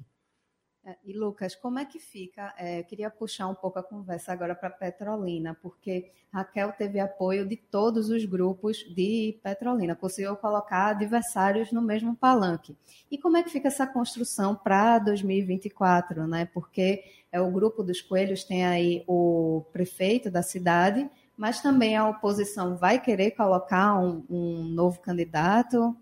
É, 0.82 0.96
e 1.04 1.12
Lucas, 1.12 1.54
como 1.54 1.78
é 1.78 1.84
que 1.84 1.98
fica? 1.98 2.54
É, 2.56 2.80
eu 2.80 2.84
queria 2.84 3.10
puxar 3.10 3.46
um 3.48 3.54
pouco 3.54 3.78
a 3.78 3.82
conversa 3.82 4.32
agora 4.32 4.54
para 4.54 4.70
Petrolina, 4.70 5.54
porque 5.60 6.10
Raquel 6.32 6.72
teve 6.72 6.98
apoio 6.98 7.46
de 7.46 7.56
todos 7.56 8.08
os 8.08 8.24
grupos 8.24 8.78
de 8.78 9.38
Petrolina, 9.42 9.94
conseguiu 9.94 10.34
colocar 10.36 10.86
adversários 10.86 11.70
no 11.70 11.82
mesmo 11.82 12.16
palanque. 12.16 12.74
E 13.10 13.18
como 13.18 13.36
é 13.36 13.42
que 13.42 13.50
fica 13.50 13.68
essa 13.68 13.86
construção 13.86 14.56
para 14.56 14.98
2024, 15.00 16.26
né? 16.26 16.46
Porque 16.46 17.04
é 17.30 17.38
o 17.38 17.50
grupo 17.50 17.82
dos 17.82 18.00
coelhos 18.00 18.44
tem 18.44 18.64
aí 18.64 19.04
o 19.06 19.66
prefeito 19.74 20.30
da 20.30 20.42
cidade, 20.42 21.10
mas 21.36 21.60
também 21.60 21.94
a 21.94 22.08
oposição 22.08 22.74
vai 22.74 22.98
querer 22.98 23.32
colocar 23.32 23.98
um, 23.98 24.24
um 24.30 24.64
novo 24.64 24.98
candidato. 25.00 25.94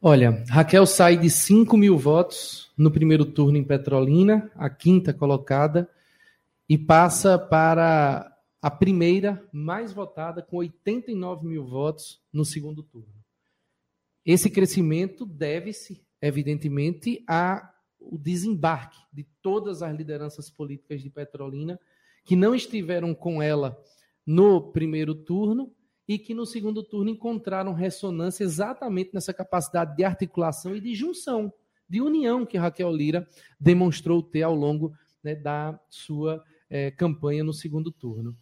Olha, 0.00 0.44
Raquel 0.50 0.86
sai 0.86 1.16
de 1.16 1.30
5 1.30 1.74
mil 1.74 1.96
votos 1.96 2.70
no 2.76 2.90
primeiro 2.90 3.24
turno 3.24 3.56
em 3.56 3.64
Petrolina, 3.64 4.50
a 4.54 4.68
quinta 4.68 5.12
colocada, 5.12 5.88
e 6.68 6.76
passa 6.76 7.38
para 7.38 8.30
a 8.60 8.70
primeira 8.70 9.42
mais 9.50 9.94
votada, 9.94 10.42
com 10.42 10.58
89 10.58 11.46
mil 11.46 11.64
votos 11.64 12.20
no 12.30 12.44
segundo 12.44 12.82
turno. 12.82 13.14
Esse 14.24 14.50
crescimento 14.50 15.24
deve-se, 15.24 16.04
evidentemente, 16.20 17.24
ao 17.26 17.62
desembarque 18.18 18.98
de 19.10 19.24
todas 19.40 19.82
as 19.82 19.96
lideranças 19.96 20.50
políticas 20.50 21.02
de 21.02 21.08
Petrolina 21.08 21.80
que 22.22 22.36
não 22.36 22.54
estiveram 22.54 23.14
com 23.14 23.40
ela 23.40 23.80
no 24.26 24.60
primeiro 24.60 25.14
turno 25.14 25.72
e 26.08 26.18
que 26.18 26.34
no 26.34 26.46
segundo 26.46 26.82
turno 26.82 27.10
encontraram 27.10 27.72
ressonância 27.72 28.44
exatamente 28.44 29.10
nessa 29.12 29.34
capacidade 29.34 29.96
de 29.96 30.04
articulação 30.04 30.76
e 30.76 30.80
de 30.80 30.94
junção, 30.94 31.52
de 31.88 32.00
união 32.00 32.46
que 32.46 32.56
Raquel 32.56 32.92
Lira 32.92 33.28
demonstrou 33.58 34.22
ter 34.22 34.42
ao 34.42 34.54
longo 34.54 34.92
né, 35.22 35.34
da 35.34 35.78
sua 35.88 36.42
é, 36.70 36.90
campanha 36.90 37.42
no 37.42 37.52
segundo 37.52 37.90
turno. 37.90 38.36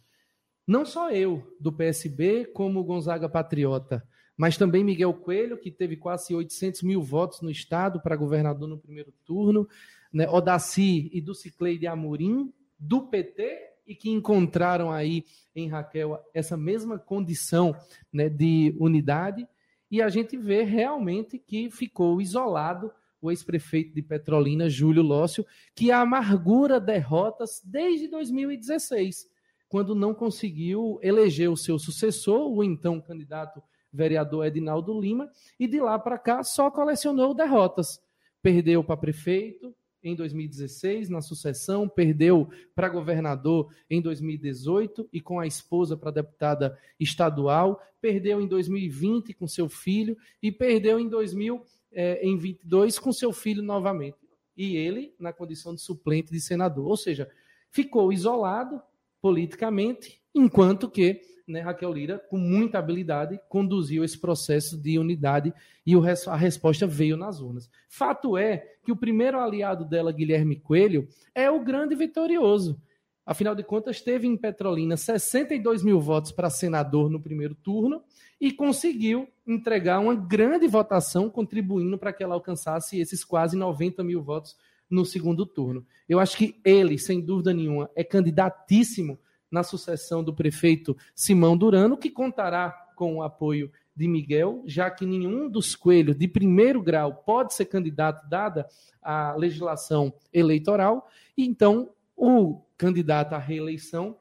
Não 0.67 0.85
só 0.85 1.11
eu, 1.11 1.55
do 1.59 1.71
PSB, 1.71 2.45
como 2.45 2.83
Gonzaga 2.83 3.29
Patriota, 3.29 4.07
mas 4.35 4.57
também 4.57 4.83
Miguel 4.83 5.13
Coelho, 5.13 5.59
que 5.59 5.71
teve 5.71 5.95
quase 5.95 6.33
800 6.33 6.81
mil 6.83 7.01
votos 7.01 7.41
no 7.41 7.49
Estado 7.49 8.01
para 8.01 8.15
governador 8.15 8.67
no 8.67 8.77
primeiro 8.77 9.13
turno, 9.23 9.67
né, 10.11 10.27
Odaci 10.29 11.09
e 11.13 11.21
do 11.21 11.33
de 11.33 11.87
Amorim, 11.87 12.53
do 12.79 13.07
PT 13.07 13.74
e 13.85 13.95
que 13.95 14.09
encontraram 14.09 14.91
aí 14.91 15.25
em 15.55 15.67
Raquel 15.67 16.19
essa 16.33 16.57
mesma 16.57 16.97
condição 16.97 17.75
né, 18.11 18.29
de 18.29 18.75
unidade, 18.79 19.47
e 19.89 20.01
a 20.01 20.09
gente 20.09 20.35
vê 20.35 20.63
realmente 20.63 21.37
que 21.37 21.69
ficou 21.69 22.21
isolado 22.21 22.91
o 23.21 23.31
ex-prefeito 23.31 23.93
de 23.93 24.01
Petrolina, 24.01 24.69
Júlio 24.69 25.01
Lócio, 25.01 25.45
que 25.73 25.91
amargura 25.91 26.79
derrotas 26.79 27.61
desde 27.63 28.07
2016, 28.07 29.27
quando 29.67 29.95
não 29.95 30.13
conseguiu 30.13 30.99
eleger 31.01 31.49
o 31.49 31.57
seu 31.57 31.79
sucessor, 31.79 32.51
o 32.51 32.63
então 32.63 33.01
candidato 33.01 33.61
vereador 33.91 34.45
Edinaldo 34.45 34.99
Lima, 34.99 35.29
e 35.59 35.67
de 35.67 35.79
lá 35.79 35.97
para 35.97 36.17
cá 36.17 36.43
só 36.43 36.69
colecionou 36.69 37.33
derrotas. 37.33 37.99
Perdeu 38.41 38.83
para 38.83 38.97
prefeito, 38.97 39.73
em 40.05 40.15
2016 40.15 41.09
na 41.09 41.19
sucessão, 41.19 41.89
perdeu 41.89 42.47
para 42.75 42.87
governador 42.87 43.73
em 43.89 43.99
2018 43.99 45.09
e 45.11 45.19
com 45.19 45.39
a 45.39 45.47
esposa 45.47 45.97
para 45.97 46.11
deputada 46.11 46.77
estadual, 46.99 47.81
perdeu 47.99 48.39
em 48.39 48.47
2020 48.47 49.33
com 49.33 49.47
seu 49.47 49.67
filho 49.67 50.15
e 50.41 50.51
perdeu 50.51 50.99
em 50.99 51.09
2022 51.09 52.97
eh, 52.97 53.01
com 53.01 53.11
seu 53.11 53.33
filho 53.33 53.63
novamente. 53.63 54.17
E 54.55 54.77
ele 54.77 55.13
na 55.19 55.33
condição 55.33 55.73
de 55.73 55.81
suplente 55.81 56.31
de 56.31 56.39
senador, 56.39 56.87
ou 56.87 56.95
seja, 56.95 57.27
ficou 57.71 58.13
isolado 58.13 58.79
politicamente, 59.19 60.21
enquanto 60.35 60.87
que 60.89 61.19
né, 61.47 61.61
Raquel 61.61 61.93
Lira, 61.93 62.19
com 62.29 62.37
muita 62.37 62.79
habilidade, 62.79 63.39
conduziu 63.47 64.03
esse 64.03 64.17
processo 64.17 64.77
de 64.77 64.97
unidade 64.97 65.53
e 65.85 65.93
a 65.95 66.35
resposta 66.35 66.87
veio 66.87 67.15
nas 67.15 67.39
urnas. 67.39 67.69
Fato 67.87 68.37
é 68.37 68.65
que 68.83 68.91
o 68.91 68.95
primeiro 68.95 69.39
aliado 69.39 69.85
dela, 69.85 70.11
Guilherme 70.11 70.55
Coelho, 70.55 71.07
é 71.33 71.49
o 71.49 71.63
grande 71.63 71.95
vitorioso. 71.95 72.79
Afinal 73.25 73.55
de 73.55 73.63
contas, 73.63 74.01
teve 74.01 74.27
em 74.27 74.37
Petrolina 74.37 74.95
62 74.95 75.83
mil 75.83 75.99
votos 75.99 76.31
para 76.31 76.49
senador 76.49 77.09
no 77.09 77.19
primeiro 77.19 77.55
turno 77.55 78.03
e 78.39 78.51
conseguiu 78.51 79.27
entregar 79.47 79.99
uma 79.99 80.13
grande 80.13 80.67
votação, 80.67 81.29
contribuindo 81.29 81.97
para 81.97 82.13
que 82.13 82.23
ela 82.23 82.35
alcançasse 82.35 82.99
esses 82.99 83.23
quase 83.23 83.57
90 83.57 84.03
mil 84.03 84.21
votos 84.21 84.55
no 84.87 85.03
segundo 85.03 85.45
turno. 85.45 85.85
Eu 86.07 86.19
acho 86.19 86.37
que 86.37 86.59
ele, 86.63 86.99
sem 86.99 87.19
dúvida 87.19 87.53
nenhuma, 87.53 87.89
é 87.95 88.03
candidatíssimo 88.03 89.17
na 89.49 89.63
sucessão 89.63 90.23
do 90.23 90.33
prefeito 90.33 90.95
Simão 91.13 91.57
Durano, 91.57 91.97
que 91.97 92.09
contará 92.09 92.71
com 92.95 93.17
o 93.17 93.23
apoio 93.23 93.71
de 93.95 94.07
Miguel, 94.07 94.63
já 94.65 94.89
que 94.89 95.05
nenhum 95.05 95.49
dos 95.49 95.75
coelhos 95.75 96.17
de 96.17 96.27
primeiro 96.27 96.81
grau 96.81 97.13
pode 97.13 97.53
ser 97.53 97.65
candidato, 97.65 98.27
dada 98.27 98.67
a 99.01 99.35
legislação 99.35 100.13
eleitoral, 100.33 101.07
e 101.37 101.45
então 101.45 101.89
o 102.15 102.61
candidato 102.77 103.33
à 103.33 103.37
reeleição, 103.37 104.17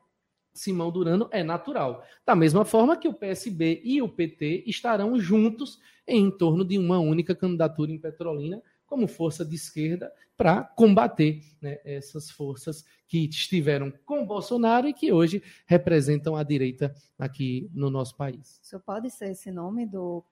Simão 0.52 0.92
Durano, 0.92 1.28
é 1.32 1.42
natural. 1.42 2.04
Da 2.24 2.36
mesma 2.36 2.64
forma 2.64 2.96
que 2.96 3.08
o 3.08 3.14
PSB 3.14 3.80
e 3.82 4.00
o 4.00 4.08
PT 4.08 4.64
estarão 4.66 5.18
juntos 5.18 5.80
em 6.06 6.30
torno 6.30 6.64
de 6.64 6.78
uma 6.78 7.00
única 7.00 7.34
candidatura 7.34 7.90
em 7.90 7.98
Petrolina, 7.98 8.62
como 8.94 9.08
força 9.08 9.44
de 9.44 9.56
esquerda 9.56 10.12
para 10.36 10.62
combater 10.62 11.42
né, 11.60 11.78
essas 11.84 12.30
forças 12.30 12.84
que 13.08 13.28
estiveram 13.28 13.92
com 14.06 14.24
Bolsonaro 14.24 14.86
e 14.86 14.94
que 14.94 15.10
hoje 15.10 15.42
representam 15.66 16.36
a 16.36 16.44
direita 16.44 16.94
aqui 17.18 17.68
no 17.74 17.90
nosso 17.90 18.16
país. 18.16 18.60
Isso 18.62 18.78
pode 18.78 19.10
ser 19.10 19.32
esse 19.32 19.50
nome 19.50 19.84
do 19.84 20.24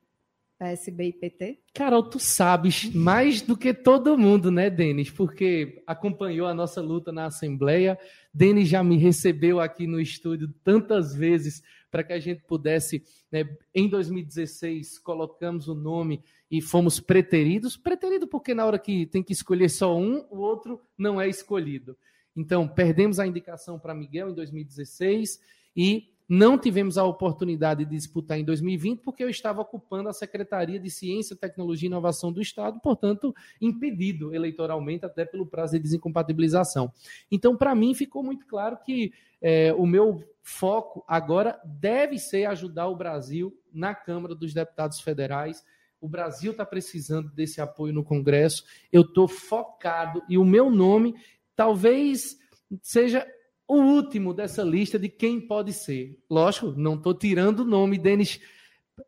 PSB 0.60 1.08
e 1.08 1.12
PT? 1.12 1.58
Carol, 1.74 2.04
tu 2.04 2.20
sabes 2.20 2.94
mais 2.94 3.42
do 3.42 3.56
que 3.56 3.74
todo 3.74 4.16
mundo, 4.16 4.48
né, 4.48 4.70
Denis? 4.70 5.10
Porque 5.10 5.82
acompanhou 5.84 6.46
a 6.46 6.54
nossa 6.54 6.80
luta 6.80 7.10
na 7.10 7.26
Assembleia. 7.26 7.98
Denis 8.32 8.68
já 8.68 8.84
me 8.84 8.96
recebeu 8.96 9.58
aqui 9.58 9.88
no 9.88 10.00
estúdio 10.00 10.54
tantas 10.62 11.16
vezes 11.16 11.64
para 11.92 12.02
que 12.02 12.14
a 12.14 12.18
gente 12.18 12.42
pudesse, 12.44 13.04
né, 13.30 13.54
em 13.74 13.86
2016, 13.86 14.98
colocamos 14.98 15.68
o 15.68 15.74
nome 15.74 16.24
e 16.50 16.62
fomos 16.62 16.98
preteridos. 16.98 17.76
Preterido 17.76 18.26
porque 18.26 18.54
na 18.54 18.64
hora 18.64 18.78
que 18.78 19.04
tem 19.04 19.22
que 19.22 19.34
escolher 19.34 19.68
só 19.68 19.94
um, 19.94 20.24
o 20.30 20.38
outro 20.38 20.80
não 20.96 21.20
é 21.20 21.28
escolhido. 21.28 21.94
Então, 22.34 22.66
perdemos 22.66 23.20
a 23.20 23.26
indicação 23.26 23.78
para 23.78 23.94
Miguel 23.94 24.30
em 24.30 24.34
2016 24.34 25.38
e 25.76 26.08
não 26.34 26.56
tivemos 26.56 26.96
a 26.96 27.04
oportunidade 27.04 27.84
de 27.84 27.90
disputar 27.90 28.38
em 28.38 28.44
2020 28.44 29.00
porque 29.00 29.22
eu 29.22 29.28
estava 29.28 29.60
ocupando 29.60 30.08
a 30.08 30.14
Secretaria 30.14 30.80
de 30.80 30.88
Ciência, 30.88 31.36
Tecnologia 31.36 31.86
e 31.86 31.90
Inovação 31.90 32.32
do 32.32 32.40
Estado, 32.40 32.80
portanto, 32.80 33.34
impedido 33.60 34.34
eleitoralmente 34.34 35.04
até 35.04 35.26
pelo 35.26 35.44
prazo 35.44 35.74
de 35.74 35.80
desincompatibilização. 35.80 36.90
Então, 37.30 37.54
para 37.54 37.74
mim, 37.74 37.92
ficou 37.92 38.22
muito 38.22 38.46
claro 38.46 38.78
que 38.82 39.12
é, 39.42 39.74
o 39.74 39.84
meu 39.84 40.24
foco 40.40 41.04
agora 41.06 41.60
deve 41.66 42.18
ser 42.18 42.46
ajudar 42.46 42.88
o 42.88 42.96
Brasil 42.96 43.54
na 43.70 43.94
Câmara 43.94 44.34
dos 44.34 44.54
Deputados 44.54 45.02
Federais. 45.02 45.62
O 46.00 46.08
Brasil 46.08 46.52
está 46.52 46.64
precisando 46.64 47.30
desse 47.30 47.60
apoio 47.60 47.92
no 47.92 48.02
Congresso. 48.02 48.64
Eu 48.90 49.02
estou 49.02 49.28
focado 49.28 50.22
e 50.30 50.38
o 50.38 50.46
meu 50.46 50.70
nome 50.70 51.14
talvez 51.54 52.38
seja 52.80 53.26
o 53.68 53.76
último 53.76 54.34
dessa 54.34 54.62
lista 54.62 54.98
de 54.98 55.08
quem 55.08 55.40
pode 55.40 55.72
ser. 55.72 56.18
Lógico, 56.28 56.72
não 56.76 56.94
estou 56.94 57.14
tirando 57.14 57.60
o 57.60 57.64
nome, 57.64 57.98
Denis. 57.98 58.40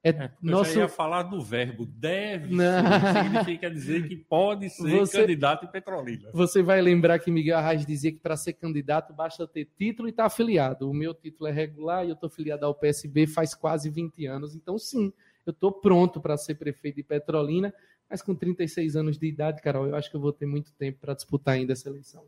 É, 0.02 0.10
é, 0.10 0.32
nosso... 0.40 0.70
Eu 0.70 0.74
já 0.74 0.80
ia 0.82 0.88
falar 0.88 1.24
do 1.24 1.42
verbo 1.42 1.84
deve 1.84 2.54
não. 2.54 2.64
ser, 2.64 3.22
significa 3.22 3.70
dizer 3.70 4.08
que 4.08 4.16
pode 4.16 4.70
ser 4.70 4.82
você, 4.98 5.20
candidato 5.20 5.66
em 5.66 5.68
Petrolina. 5.70 6.30
Você 6.32 6.62
vai 6.62 6.80
lembrar 6.80 7.18
que 7.18 7.30
Miguel 7.30 7.58
Arraes 7.58 7.84
dizia 7.84 8.10
que 8.10 8.18
para 8.18 8.36
ser 8.36 8.54
candidato 8.54 9.12
basta 9.12 9.46
ter 9.46 9.68
título 9.76 10.08
e 10.08 10.10
estar 10.10 10.24
tá 10.24 10.26
afiliado. 10.26 10.88
O 10.88 10.94
meu 10.94 11.12
título 11.12 11.48
é 11.48 11.52
regular 11.52 12.04
e 12.04 12.08
eu 12.08 12.14
estou 12.14 12.28
afiliado 12.28 12.64
ao 12.64 12.74
PSB 12.74 13.26
faz 13.26 13.54
quase 13.54 13.90
20 13.90 14.26
anos. 14.26 14.54
Então, 14.54 14.78
sim, 14.78 15.12
eu 15.44 15.50
estou 15.50 15.70
pronto 15.70 16.20
para 16.20 16.36
ser 16.36 16.54
prefeito 16.54 16.96
de 16.96 17.02
Petrolina, 17.02 17.72
mas 18.08 18.22
com 18.22 18.34
36 18.34 18.96
anos 18.96 19.18
de 19.18 19.26
idade, 19.26 19.60
Carol, 19.60 19.86
eu 19.86 19.96
acho 19.96 20.10
que 20.10 20.16
eu 20.16 20.20
vou 20.20 20.32
ter 20.32 20.46
muito 20.46 20.72
tempo 20.72 21.00
para 21.00 21.14
disputar 21.14 21.54
ainda 21.54 21.72
essa 21.74 21.88
eleição. 21.88 22.24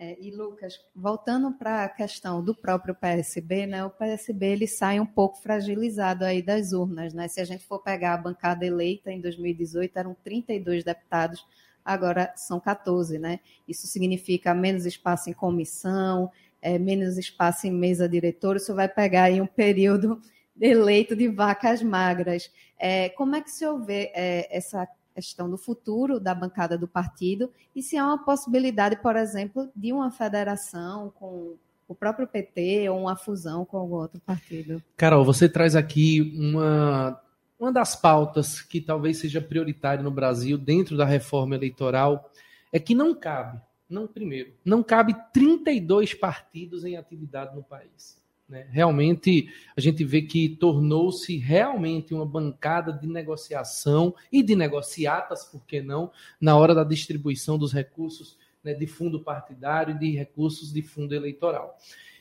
É, 0.00 0.16
e 0.20 0.30
Lucas, 0.30 0.78
voltando 0.94 1.50
para 1.50 1.82
a 1.82 1.88
questão 1.88 2.40
do 2.42 2.54
próprio 2.54 2.94
PSB, 2.94 3.66
né, 3.66 3.84
o 3.84 3.90
PSB 3.90 4.46
ele 4.46 4.68
sai 4.68 5.00
um 5.00 5.06
pouco 5.06 5.42
fragilizado 5.42 6.24
aí 6.24 6.40
das 6.40 6.72
urnas, 6.72 7.12
né? 7.12 7.26
Se 7.26 7.40
a 7.40 7.44
gente 7.44 7.64
for 7.64 7.80
pegar 7.80 8.14
a 8.14 8.16
bancada 8.16 8.64
eleita 8.64 9.10
em 9.10 9.20
2018 9.20 9.98
eram 9.98 10.14
32 10.22 10.84
deputados, 10.84 11.44
agora 11.84 12.32
são 12.36 12.60
14, 12.60 13.18
né? 13.18 13.40
Isso 13.66 13.88
significa 13.88 14.54
menos 14.54 14.86
espaço 14.86 15.30
em 15.30 15.32
comissão, 15.32 16.30
é, 16.62 16.78
menos 16.78 17.18
espaço 17.18 17.66
em 17.66 17.72
mesa 17.72 18.08
diretora. 18.08 18.58
Isso 18.58 18.74
vai 18.76 18.88
pegar 18.88 19.24
aí 19.24 19.40
um 19.40 19.46
período 19.48 20.22
eleito 20.60 21.16
de 21.16 21.26
vacas 21.26 21.82
magras. 21.82 22.52
É, 22.78 23.08
como 23.08 23.34
é 23.34 23.40
que 23.40 23.50
se 23.50 23.66
houver 23.66 24.12
é, 24.14 24.56
essa 24.56 24.86
questão 25.18 25.50
do 25.50 25.58
futuro 25.58 26.20
da 26.20 26.32
bancada 26.32 26.78
do 26.78 26.86
partido 26.86 27.50
e 27.74 27.82
se 27.82 27.96
há 27.96 28.04
uma 28.04 28.24
possibilidade, 28.24 28.96
por 29.02 29.16
exemplo, 29.16 29.68
de 29.74 29.92
uma 29.92 30.12
federação 30.12 31.12
com 31.18 31.56
o 31.88 31.94
próprio 31.94 32.28
PT 32.28 32.88
ou 32.88 33.00
uma 33.00 33.16
fusão 33.16 33.64
com 33.64 33.78
algum 33.78 33.96
outro 33.96 34.20
partido. 34.20 34.80
Carol, 34.96 35.24
você 35.24 35.48
traz 35.48 35.74
aqui 35.74 36.32
uma, 36.36 37.20
uma 37.58 37.72
das 37.72 37.96
pautas 37.96 38.62
que 38.62 38.80
talvez 38.80 39.18
seja 39.18 39.40
prioritária 39.40 40.04
no 40.04 40.10
Brasil 40.10 40.56
dentro 40.56 40.96
da 40.96 41.04
reforma 41.04 41.56
eleitoral 41.56 42.30
é 42.72 42.78
que 42.78 42.94
não 42.94 43.12
cabe, 43.12 43.60
não 43.90 44.06
primeiro, 44.06 44.52
não 44.64 44.84
cabe 44.84 45.16
32 45.32 46.14
partidos 46.14 46.84
em 46.84 46.96
atividade 46.96 47.56
no 47.56 47.62
país. 47.64 48.22
Né? 48.48 48.66
Realmente, 48.70 49.52
a 49.76 49.80
gente 49.80 50.04
vê 50.04 50.22
que 50.22 50.48
tornou-se 50.48 51.36
realmente 51.36 52.14
uma 52.14 52.24
bancada 52.24 52.92
de 52.92 53.06
negociação 53.06 54.14
e 54.32 54.42
de 54.42 54.56
negociatas, 54.56 55.44
por 55.44 55.64
que 55.66 55.82
não, 55.82 56.10
na 56.40 56.56
hora 56.56 56.74
da 56.74 56.82
distribuição 56.82 57.58
dos 57.58 57.72
recursos 57.72 58.38
né, 58.64 58.72
de 58.72 58.86
fundo 58.86 59.22
partidário 59.22 59.94
e 59.94 59.98
de 59.98 60.10
recursos 60.16 60.72
de 60.72 60.80
fundo 60.80 61.14
eleitoral. 61.14 61.76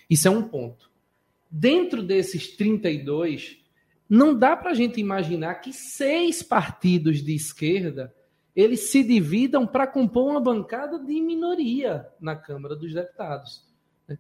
Isso 0.09 0.27
é 0.27 0.31
um 0.31 0.43
ponto. 0.43 0.89
Dentro 1.49 2.03
desses 2.03 2.55
32, 2.55 3.57
não 4.09 4.37
dá 4.37 4.55
para 4.55 4.71
a 4.71 4.73
gente 4.73 4.99
imaginar 4.99 5.55
que 5.55 5.71
seis 5.71 6.43
partidos 6.43 7.23
de 7.23 7.33
esquerda 7.33 8.13
eles 8.55 8.89
se 8.89 9.03
dividam 9.03 9.67
para 9.67 9.85
compor 9.85 10.31
uma 10.31 10.41
bancada 10.41 10.97
de 10.97 11.21
minoria 11.21 12.07
na 12.19 12.35
Câmara 12.35 12.75
dos 12.75 12.91
Deputados. 12.91 13.66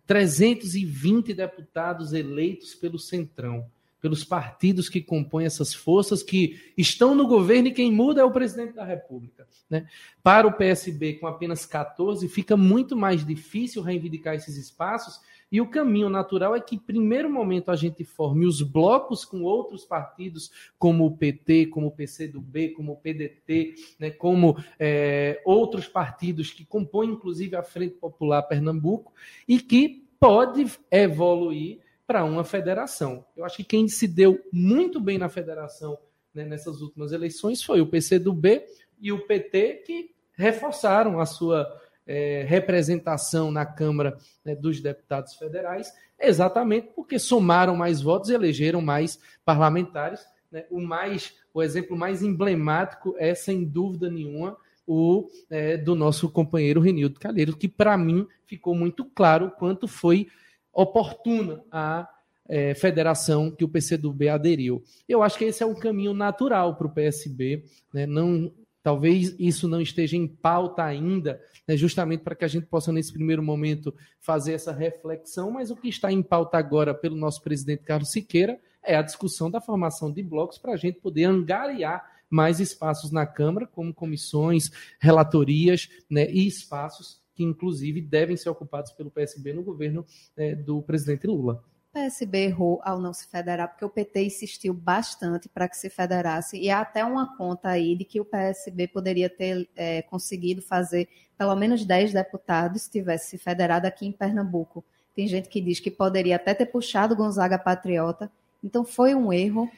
320 0.05 1.33
deputados 1.33 2.13
eleitos 2.13 2.75
pelo 2.75 2.99
Centrão, 2.99 3.69
pelos 4.01 4.23
partidos 4.23 4.89
que 4.89 5.01
compõem 5.01 5.45
essas 5.45 5.73
forças 5.73 6.21
que 6.21 6.71
estão 6.77 7.15
no 7.15 7.27
governo 7.27 7.69
e 7.69 7.73
quem 7.73 7.91
muda 7.91 8.21
é 8.21 8.23
o 8.23 8.31
presidente 8.31 8.73
da 8.73 8.85
República. 8.85 9.47
Né? 9.69 9.87
Para 10.21 10.47
o 10.47 10.53
PSB, 10.53 11.13
com 11.13 11.27
apenas 11.27 11.65
14, 11.65 12.27
fica 12.27 12.55
muito 12.55 12.95
mais 12.95 13.25
difícil 13.25 13.81
reivindicar 13.81 14.35
esses 14.35 14.55
espaços 14.57 15.19
e 15.51 15.61
o 15.61 15.69
caminho 15.69 16.09
natural 16.09 16.55
é 16.55 16.59
que, 16.59 16.77
primeiro 16.77 17.29
momento, 17.29 17.71
a 17.71 17.75
gente 17.75 18.03
forme 18.03 18.45
os 18.45 18.61
blocos 18.61 19.23
com 19.23 19.43
outros 19.43 19.85
partidos, 19.85 20.51
como 20.77 21.05
o 21.05 21.15
PT, 21.15 21.67
como 21.67 21.87
o 21.87 21.91
PCdoB, 21.91 22.69
como 22.69 22.93
o 22.93 22.97
PDT, 22.97 23.75
né, 23.97 24.11
como 24.11 24.57
é, 24.77 25.41
outros 25.45 25.87
partidos 25.87 26.51
que 26.51 26.65
compõem, 26.65 27.11
inclusive, 27.11 27.55
a 27.55 27.63
Frente 27.63 27.95
Popular 27.95 28.43
Pernambuco, 28.43 29.13
e 29.47 29.59
que 29.59 30.05
pode 30.19 30.65
evoluir 30.91 31.79
para 32.05 32.25
uma 32.25 32.43
federação. 32.43 33.25
Eu 33.35 33.45
acho 33.45 33.57
que 33.57 33.63
quem 33.63 33.87
se 33.87 34.07
deu 34.07 34.39
muito 34.51 34.99
bem 34.99 35.17
na 35.17 35.29
federação 35.29 35.97
né, 36.33 36.45
nessas 36.45 36.81
últimas 36.81 37.11
eleições 37.11 37.63
foi 37.63 37.81
o 37.81 37.87
PCdoB 37.87 38.63
e 38.99 39.11
o 39.11 39.25
PT, 39.25 39.83
que 39.85 40.11
reforçaram 40.33 41.19
a 41.19 41.25
sua 41.25 41.65
é, 42.07 42.45
representação 42.47 43.51
na 43.51 43.65
Câmara 43.65 44.17
né, 44.43 44.55
dos 44.55 44.79
Deputados 44.81 45.35
Federais, 45.35 45.91
exatamente 46.19 46.89
porque 46.95 47.19
somaram 47.19 47.75
mais 47.75 48.01
votos 48.01 48.29
e 48.29 48.33
elegeram 48.33 48.81
mais 48.81 49.19
parlamentares. 49.43 50.25
Né? 50.51 50.65
O 50.71 50.79
mais, 50.79 51.35
o 51.53 51.61
exemplo 51.61 51.97
mais 51.97 52.23
emblemático 52.23 53.13
é, 53.17 53.35
sem 53.35 53.65
dúvida 53.65 54.09
nenhuma, 54.09 54.57
o 54.87 55.27
é, 55.49 55.75
do 55.75 55.93
nosso 55.93 56.29
companheiro 56.29 56.79
Renildo 56.79 57.19
Calheiro, 57.19 57.57
que 57.57 57.67
para 57.67 57.97
mim 57.97 58.25
ficou 58.45 58.73
muito 58.73 59.03
claro 59.03 59.51
quanto 59.51 59.85
foi 59.85 60.27
oportuna 60.71 61.61
a 61.69 62.07
é, 62.47 62.73
federação 62.73 63.51
que 63.51 63.65
o 63.65 63.67
PCdoB 63.67 64.29
aderiu. 64.29 64.81
Eu 65.07 65.21
acho 65.21 65.37
que 65.37 65.45
esse 65.45 65.61
é 65.61 65.65
um 65.65 65.75
caminho 65.75 66.13
natural 66.13 66.77
para 66.77 66.87
o 66.87 66.93
PSB, 66.93 67.65
né? 67.93 68.05
não 68.05 68.53
Talvez 68.87 69.35
isso 69.37 69.67
não 69.67 69.81
esteja 69.81 70.15
em 70.15 70.25
pauta 70.25 70.81
ainda, 70.81 71.43
né, 71.67 71.75
justamente 71.75 72.23
para 72.23 72.33
que 72.33 72.45
a 72.45 72.47
gente 72.47 72.67
possa, 72.67 72.89
nesse 72.89 73.11
primeiro 73.11 73.43
momento, 73.43 73.93
fazer 74.17 74.53
essa 74.53 74.71
reflexão, 74.71 75.51
mas 75.51 75.69
o 75.69 75.75
que 75.75 75.89
está 75.89 76.09
em 76.09 76.23
pauta 76.23 76.57
agora 76.57 76.93
pelo 76.93 77.17
nosso 77.17 77.41
presidente 77.41 77.83
Carlos 77.83 78.11
Siqueira 78.11 78.57
é 78.81 78.95
a 78.95 79.01
discussão 79.01 79.51
da 79.51 79.59
formação 79.59 80.09
de 80.09 80.23
blocos 80.23 80.57
para 80.57 80.71
a 80.71 80.77
gente 80.77 81.01
poder 81.01 81.25
angariar 81.25 82.01
mais 82.29 82.61
espaços 82.61 83.11
na 83.11 83.25
Câmara, 83.25 83.67
como 83.67 83.93
comissões, 83.93 84.71
relatorias 85.01 85.89
né, 86.09 86.31
e 86.31 86.47
espaços 86.47 87.21
que, 87.35 87.43
inclusive, 87.43 87.99
devem 87.99 88.37
ser 88.37 88.49
ocupados 88.49 88.93
pelo 88.93 89.11
PSB 89.11 89.51
no 89.51 89.63
governo 89.63 90.05
né, 90.33 90.55
do 90.55 90.81
presidente 90.81 91.27
Lula. 91.27 91.61
PSB 91.93 92.45
errou 92.45 92.79
ao 92.83 92.99
não 92.99 93.13
se 93.13 93.27
federar, 93.27 93.69
porque 93.69 93.85
o 93.85 93.89
PT 93.89 94.25
insistiu 94.25 94.73
bastante 94.73 95.49
para 95.49 95.67
que 95.67 95.77
se 95.77 95.89
federasse, 95.89 96.57
e 96.57 96.69
há 96.69 96.81
até 96.81 97.03
uma 97.03 97.35
conta 97.37 97.69
aí 97.69 97.95
de 97.95 98.05
que 98.05 98.19
o 98.19 98.25
PSB 98.25 98.87
poderia 98.87 99.29
ter 99.29 99.67
é, 99.75 100.01
conseguido 100.03 100.61
fazer 100.61 101.07
pelo 101.37 101.55
menos 101.55 101.85
10 101.85 102.13
deputados 102.13 102.83
se 102.83 102.91
tivesse 102.91 103.31
se 103.31 103.37
federado 103.37 103.87
aqui 103.87 104.05
em 104.05 104.11
Pernambuco. 104.11 104.83
Tem 105.15 105.27
gente 105.27 105.49
que 105.49 105.59
diz 105.59 105.79
que 105.79 105.89
poderia 105.89 106.35
até 106.35 106.53
ter 106.53 106.67
puxado 106.67 107.15
Gonzaga 107.15 107.57
Patriota, 107.57 108.31
então 108.63 108.85
foi 108.85 109.15
um 109.15 109.33
erro. 109.33 109.69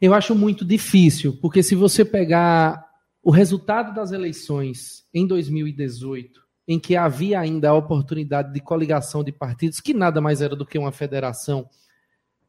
Eu 0.00 0.12
acho 0.12 0.34
muito 0.34 0.64
difícil, 0.64 1.38
porque 1.40 1.62
se 1.62 1.74
você 1.74 2.04
pegar 2.04 2.84
o 3.22 3.30
resultado 3.30 3.94
das 3.94 4.12
eleições 4.12 5.06
em 5.14 5.26
2018 5.26 6.43
em 6.66 6.78
que 6.78 6.96
havia 6.96 7.40
ainda 7.40 7.70
a 7.70 7.74
oportunidade 7.74 8.52
de 8.52 8.60
coligação 8.60 9.22
de 9.22 9.32
partidos, 9.32 9.80
que 9.80 9.92
nada 9.92 10.20
mais 10.20 10.40
era 10.40 10.56
do 10.56 10.66
que 10.66 10.78
uma 10.78 10.92
federação, 10.92 11.68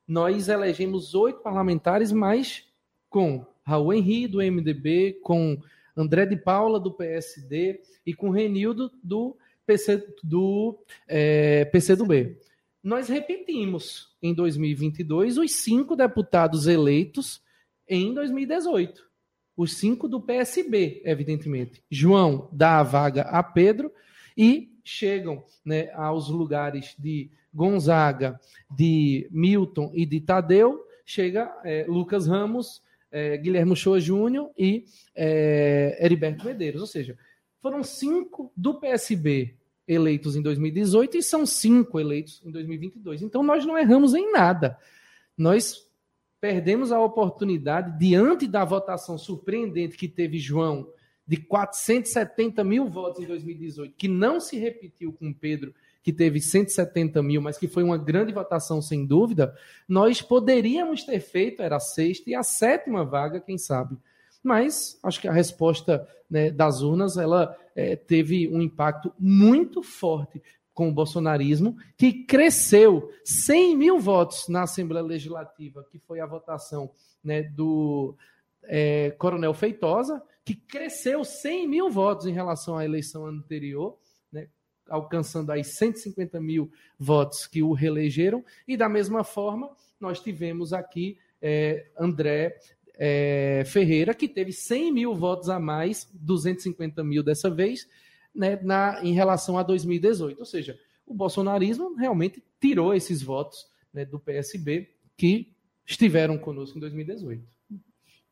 nós 0.07 0.47
elegemos 0.47 1.15
oito 1.15 1.39
parlamentares, 1.39 2.11
mas 2.11 2.63
com 3.09 3.45
Raul 3.63 3.93
Henri, 3.93 4.27
do 4.27 4.37
MDB, 4.37 5.19
com 5.23 5.59
André 5.97 6.25
de 6.25 6.37
Paula, 6.37 6.79
do 6.79 6.91
PSD, 6.91 7.81
e 8.05 8.13
com 8.13 8.29
Renildo, 8.29 8.91
do, 9.03 9.35
PC, 9.65 10.05
do 10.23 10.77
é, 11.07 11.65
PCdoB. 11.65 12.37
Nós 12.83 13.07
repetimos 13.09 14.15
em 14.21 14.33
2022 14.33 15.39
os 15.39 15.51
cinco 15.53 15.95
deputados 15.95 16.67
eleitos 16.67 17.41
em 17.87 18.13
2018. 18.13 19.03
Os 19.55 19.77
cinco 19.77 20.07
do 20.07 20.19
PSB, 20.19 21.01
evidentemente. 21.05 21.81
João 21.89 22.49
dá 22.51 22.79
a 22.79 22.83
vaga 22.83 23.23
a 23.23 23.41
Pedro 23.41 23.91
e 24.37 24.75
chegam 24.83 25.43
né, 25.63 25.89
aos 25.93 26.29
lugares 26.29 26.95
de 26.99 27.29
Gonzaga, 27.53 28.39
de 28.69 29.27
Milton 29.31 29.91
e 29.93 30.05
de 30.05 30.19
Tadeu, 30.19 30.85
chega 31.05 31.53
é, 31.63 31.85
Lucas 31.87 32.27
Ramos, 32.27 32.81
é, 33.11 33.37
Guilherme 33.37 33.75
Shoa 33.75 33.99
Júnior 33.99 34.49
e 34.57 34.85
é, 35.15 35.97
Heriberto 36.01 36.45
Medeiros. 36.45 36.81
Ou 36.81 36.87
seja, 36.87 37.17
foram 37.61 37.83
cinco 37.83 38.51
do 38.55 38.73
PSB 38.75 39.55
eleitos 39.87 40.35
em 40.35 40.41
2018 40.41 41.17
e 41.17 41.23
são 41.23 41.45
cinco 41.45 41.99
eleitos 41.99 42.41
em 42.43 42.51
2022. 42.51 43.21
Então 43.21 43.41
nós 43.41 43.65
não 43.65 43.77
erramos 43.77 44.13
em 44.13 44.31
nada. 44.31 44.77
Nós 45.37 45.84
perdemos 46.45 46.91
a 46.91 46.99
oportunidade, 46.99 47.97
diante 47.97 48.45
da 48.45 48.63
votação 48.63 49.17
surpreendente 49.17 49.97
que 49.97 50.07
teve 50.07 50.37
João, 50.37 50.87
de 51.27 51.37
470 51.37 52.63
mil 52.63 52.87
votos 52.87 53.23
em 53.23 53.25
2018, 53.25 53.95
que 53.97 54.07
não 54.07 54.39
se 54.39 54.55
repetiu 54.55 55.11
com 55.11 55.33
Pedro, 55.33 55.73
que 56.03 56.13
teve 56.13 56.39
170 56.39 57.23
mil, 57.23 57.41
mas 57.41 57.57
que 57.57 57.67
foi 57.67 57.81
uma 57.81 57.97
grande 57.97 58.31
votação, 58.31 58.79
sem 58.79 59.07
dúvida, 59.07 59.57
nós 59.87 60.21
poderíamos 60.21 61.03
ter 61.03 61.19
feito, 61.19 61.63
era 61.63 61.77
a 61.77 61.79
sexta 61.79 62.29
e 62.29 62.35
a 62.35 62.43
sétima 62.43 63.03
vaga, 63.03 63.41
quem 63.41 63.57
sabe. 63.57 63.97
Mas 64.43 64.99
acho 65.01 65.19
que 65.19 65.27
a 65.27 65.33
resposta 65.33 66.07
né, 66.29 66.51
das 66.51 66.83
urnas 66.83 67.17
ela 67.17 67.57
é, 67.75 67.95
teve 67.95 68.47
um 68.49 68.61
impacto 68.61 69.11
muito 69.17 69.81
forte 69.81 70.43
com 70.75 70.89
o 70.89 70.93
bolsonarismo, 70.93 71.77
que 71.97 72.25
cresceu 72.25 73.09
100 73.23 73.77
mil 73.77 73.97
votos 73.97 74.49
na 74.49 74.63
Assembleia 74.63 75.05
Legislativa, 75.05 75.87
que 75.89 75.97
foi 75.97 76.19
a 76.19 76.25
votação 76.25 76.91
né, 77.23 77.43
do 77.43 78.13
é, 78.63 79.11
Coronel 79.11 79.53
Feitosa, 79.53 80.21
que 80.43 80.53
cresceu 80.53 81.23
100 81.23 81.67
mil 81.67 81.89
votos 81.89 82.27
em 82.27 82.33
relação 82.33 82.77
à 82.77 82.83
eleição 82.83 83.25
anterior, 83.25 83.97
né, 84.29 84.49
alcançando 84.89 85.49
aí 85.51 85.63
150 85.63 86.41
mil 86.41 86.69
votos 86.99 87.47
que 87.47 87.63
o 87.63 87.71
reelegeram, 87.71 88.43
e 88.67 88.75
da 88.75 88.89
mesma 88.89 89.23
forma 89.23 89.71
nós 89.97 90.19
tivemos 90.19 90.73
aqui 90.73 91.17
é, 91.41 91.87
André 91.97 92.59
é, 92.95 93.63
Ferreira, 93.65 94.13
que 94.13 94.27
teve 94.27 94.51
100 94.51 94.91
mil 94.91 95.15
votos 95.15 95.49
a 95.49 95.57
mais, 95.57 96.09
250 96.13 97.01
mil 97.01 97.23
dessa 97.23 97.49
vez, 97.49 97.87
né, 98.35 98.59
na, 98.61 99.03
em 99.03 99.13
relação 99.13 99.57
a 99.57 99.63
2018. 99.63 100.39
Ou 100.39 100.45
seja, 100.45 100.77
o 101.05 101.13
bolsonarismo 101.13 101.95
realmente 101.95 102.43
tirou 102.59 102.93
esses 102.93 103.21
votos 103.21 103.67
né, 103.93 104.05
do 104.05 104.19
PSB 104.19 104.89
que 105.17 105.55
estiveram 105.85 106.37
conosco 106.37 106.77
em 106.77 106.81
2018. 106.81 107.43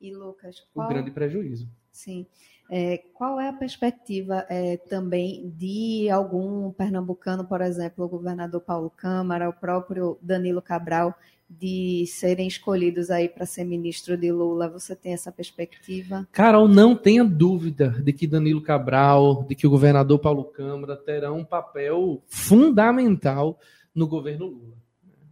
E 0.01 0.13
Lucas, 0.13 0.59
qual... 0.73 0.87
o 0.87 0.89
grande 0.89 1.11
prejuízo. 1.11 1.69
Sim. 1.91 2.25
É, 2.69 2.97
qual 3.13 3.39
é 3.39 3.49
a 3.49 3.53
perspectiva 3.53 4.45
é, 4.49 4.77
também 4.77 5.49
de 5.49 6.09
algum 6.09 6.71
pernambucano, 6.71 7.45
por 7.45 7.61
exemplo, 7.61 8.05
o 8.05 8.09
governador 8.09 8.61
Paulo 8.61 8.89
Câmara, 8.89 9.49
o 9.49 9.53
próprio 9.53 10.17
Danilo 10.21 10.61
Cabral, 10.61 11.13
de 11.59 12.05
serem 12.07 12.47
escolhidos 12.47 13.09
aí 13.09 13.29
para 13.29 13.45
ser 13.45 13.63
ministro 13.63 14.17
de 14.17 14.31
Lula? 14.31 14.69
Você 14.69 14.95
tem 14.95 15.13
essa 15.13 15.31
perspectiva? 15.31 16.27
Carol, 16.31 16.67
não 16.67 16.95
tenha 16.95 17.23
dúvida 17.23 17.89
de 17.89 18.11
que 18.11 18.27
Danilo 18.27 18.61
Cabral, 18.61 19.43
de 19.43 19.55
que 19.55 19.67
o 19.67 19.69
governador 19.69 20.19
Paulo 20.19 20.45
Câmara 20.45 20.95
terão 20.95 21.39
um 21.39 21.45
papel 21.45 22.23
fundamental 22.27 23.59
no 23.93 24.07
governo 24.07 24.47
Lula. 24.47 24.77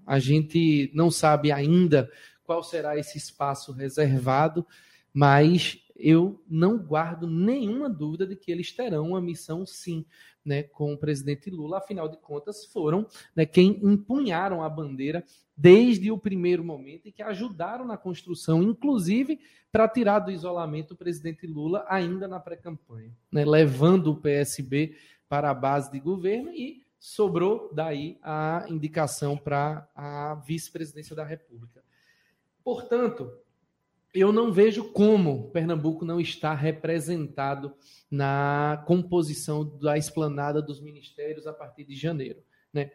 A 0.05 0.19
gente 0.19 0.91
não 0.93 1.09
sabe 1.09 1.51
ainda 1.51 2.09
qual 2.43 2.63
será 2.63 2.97
esse 2.97 3.17
espaço 3.17 3.71
reservado, 3.71 4.65
mas 5.13 5.80
eu 6.01 6.43
não 6.49 6.77
guardo 6.77 7.27
nenhuma 7.27 7.89
dúvida 7.89 8.25
de 8.25 8.35
que 8.35 8.51
eles 8.51 8.71
terão 8.71 9.09
uma 9.09 9.21
missão, 9.21 9.65
sim, 9.65 10.05
né, 10.43 10.63
com 10.63 10.93
o 10.93 10.97
presidente 10.97 11.49
Lula. 11.49 11.77
Afinal 11.77 12.09
de 12.09 12.17
contas, 12.17 12.65
foram 12.65 13.05
né, 13.35 13.45
quem 13.45 13.79
empunharam 13.83 14.63
a 14.63 14.69
bandeira 14.69 15.23
desde 15.55 16.11
o 16.11 16.17
primeiro 16.17 16.63
momento 16.63 17.07
e 17.07 17.11
que 17.11 17.21
ajudaram 17.21 17.85
na 17.85 17.97
construção, 17.97 18.63
inclusive 18.63 19.39
para 19.71 19.87
tirar 19.87 20.19
do 20.19 20.31
isolamento 20.31 20.93
o 20.93 20.97
presidente 20.97 21.45
Lula 21.45 21.85
ainda 21.87 22.27
na 22.27 22.39
pré-campanha, 22.39 23.15
né, 23.31 23.45
levando 23.45 24.07
o 24.07 24.15
PSB 24.15 24.95
para 25.29 25.49
a 25.49 25.53
base 25.53 25.91
de 25.91 25.99
governo 25.99 26.51
e 26.51 26.83
sobrou 26.99 27.71
daí 27.73 28.17
a 28.21 28.65
indicação 28.67 29.37
para 29.37 29.89
a 29.95 30.35
vice-presidência 30.45 31.15
da 31.15 31.23
República. 31.23 31.83
Portanto, 32.63 33.31
eu 34.13 34.31
não 34.31 34.51
vejo 34.51 34.91
como 34.91 35.49
Pernambuco 35.51 36.03
não 36.03 36.19
está 36.19 36.53
representado 36.53 37.73
na 38.09 38.83
composição 38.85 39.63
da 39.79 39.97
esplanada 39.97 40.61
dos 40.61 40.81
ministérios 40.81 41.47
a 41.47 41.53
partir 41.53 41.85
de 41.85 41.95
janeiro. 41.95 42.39
Né? 42.73 42.91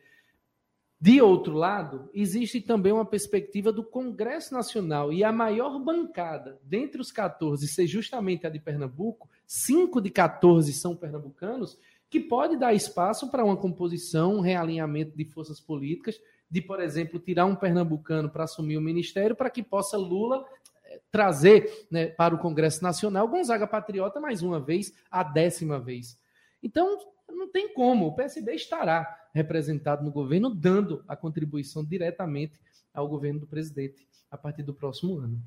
De 1.01 1.21
outro 1.21 1.55
lado, 1.55 2.11
existe 2.15 2.61
também 2.61 2.93
uma 2.93 3.05
perspectiva 3.05 3.73
do 3.73 3.85
Congresso 3.85 4.55
Nacional 4.55 5.13
e 5.13 5.23
a 5.23 5.33
maior 5.33 5.79
bancada 5.79 6.59
dentre 6.63 7.01
os 7.01 7.13
14 7.13 7.67
ser 7.69 7.87
justamente 7.87 8.47
a 8.47 8.51
de 8.51 8.59
Pernambuco, 8.59 9.29
cinco 9.47 10.01
de 10.01 10.11
14 10.11 10.73
são 10.73 10.97
pernambucanos, 10.97 11.79
que 12.09 12.21
pode 12.21 12.57
dar 12.57 12.73
espaço 12.73 13.31
para 13.31 13.45
uma 13.45 13.57
composição, 13.57 14.37
um 14.37 14.41
realinhamento 14.41 15.17
de 15.17 15.25
forças 15.25 15.61
políticas, 15.61 16.19
de, 16.51 16.63
por 16.63 16.81
exemplo, 16.81 17.19
tirar 17.19 17.45
um 17.45 17.57
pernambucano 17.57 18.31
para 18.31 18.45
assumir 18.45 18.79
o 18.79 18.81
ministério, 18.81 19.35
para 19.35 19.51
que 19.51 19.63
possa 19.63 19.97
Lula 19.97 20.47
trazer 21.17 21.87
né, 21.91 22.09
para 22.09 22.35
o 22.35 22.39
Congresso 22.39 22.83
Nacional 22.83 23.27
Gonzaga 23.27 23.67
Patriota 23.67 24.21
mais 24.21 24.43
uma 24.43 24.61
vez, 24.61 24.93
a 25.11 25.23
décima 25.23 25.81
vez. 25.81 26.21
Então, 26.63 26.99
não 27.31 27.51
tem 27.51 27.73
como. 27.73 28.07
O 28.07 28.15
PSB 28.15 28.55
estará 28.55 29.27
representado 29.33 30.05
no 30.05 30.13
governo, 30.13 30.55
dando 30.55 31.03
a 31.09 31.17
contribuição 31.17 31.83
diretamente 31.83 32.61
ao 32.93 33.09
governo 33.09 33.41
do 33.41 33.47
presidente 33.47 34.07
a 34.31 34.37
partir 34.37 34.63
do 34.63 34.75
próximo 34.75 35.19
ano. 35.19 35.43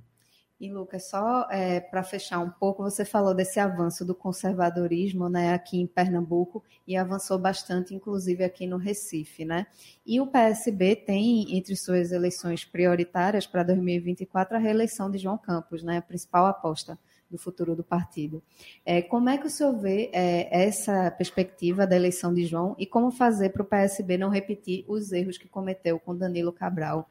E, 0.59 0.69
Lucas, 0.69 1.09
só 1.09 1.47
é, 1.49 1.79
para 1.79 2.03
fechar 2.03 2.39
um 2.39 2.49
pouco, 2.49 2.83
você 2.83 3.05
falou 3.05 3.33
desse 3.33 3.61
avanço 3.61 4.03
do 4.03 4.13
conservadorismo 4.13 5.29
né, 5.29 5.53
aqui 5.53 5.79
em 5.79 5.87
Pernambuco 5.87 6.61
e 6.85 6.97
avançou 6.97 7.39
bastante, 7.39 7.95
inclusive 7.95 8.43
aqui 8.43 8.67
no 8.67 8.75
Recife. 8.75 9.45
Né? 9.45 9.67
E 10.05 10.19
o 10.19 10.27
PSB 10.27 10.97
tem, 10.97 11.55
entre 11.55 11.77
suas 11.77 12.11
eleições 12.11 12.65
prioritárias 12.65 13.47
para 13.47 13.63
2024, 13.63 14.57
a 14.57 14.59
reeleição 14.59 15.09
de 15.09 15.17
João 15.17 15.37
Campos, 15.37 15.81
né, 15.81 15.97
a 15.97 16.01
principal 16.01 16.45
aposta 16.45 16.99
do 17.31 17.37
futuro 17.37 17.75
do 17.75 17.83
partido. 17.83 18.43
É, 18.85 19.01
como 19.01 19.29
é 19.29 19.37
que 19.37 19.47
o 19.47 19.49
senhor 19.49 19.77
vê 19.77 20.09
é, 20.11 20.65
essa 20.65 21.09
perspectiva 21.11 21.85
da 21.85 21.95
eleição 21.95 22.33
de 22.33 22.45
João 22.45 22.75
e 22.77 22.85
como 22.85 23.11
fazer 23.11 23.51
para 23.51 23.61
o 23.61 23.65
PSB 23.65 24.17
não 24.17 24.29
repetir 24.29 24.83
os 24.87 25.11
erros 25.11 25.37
que 25.37 25.47
cometeu 25.47 25.99
com 25.99 26.15
Danilo 26.15 26.51
Cabral 26.51 27.07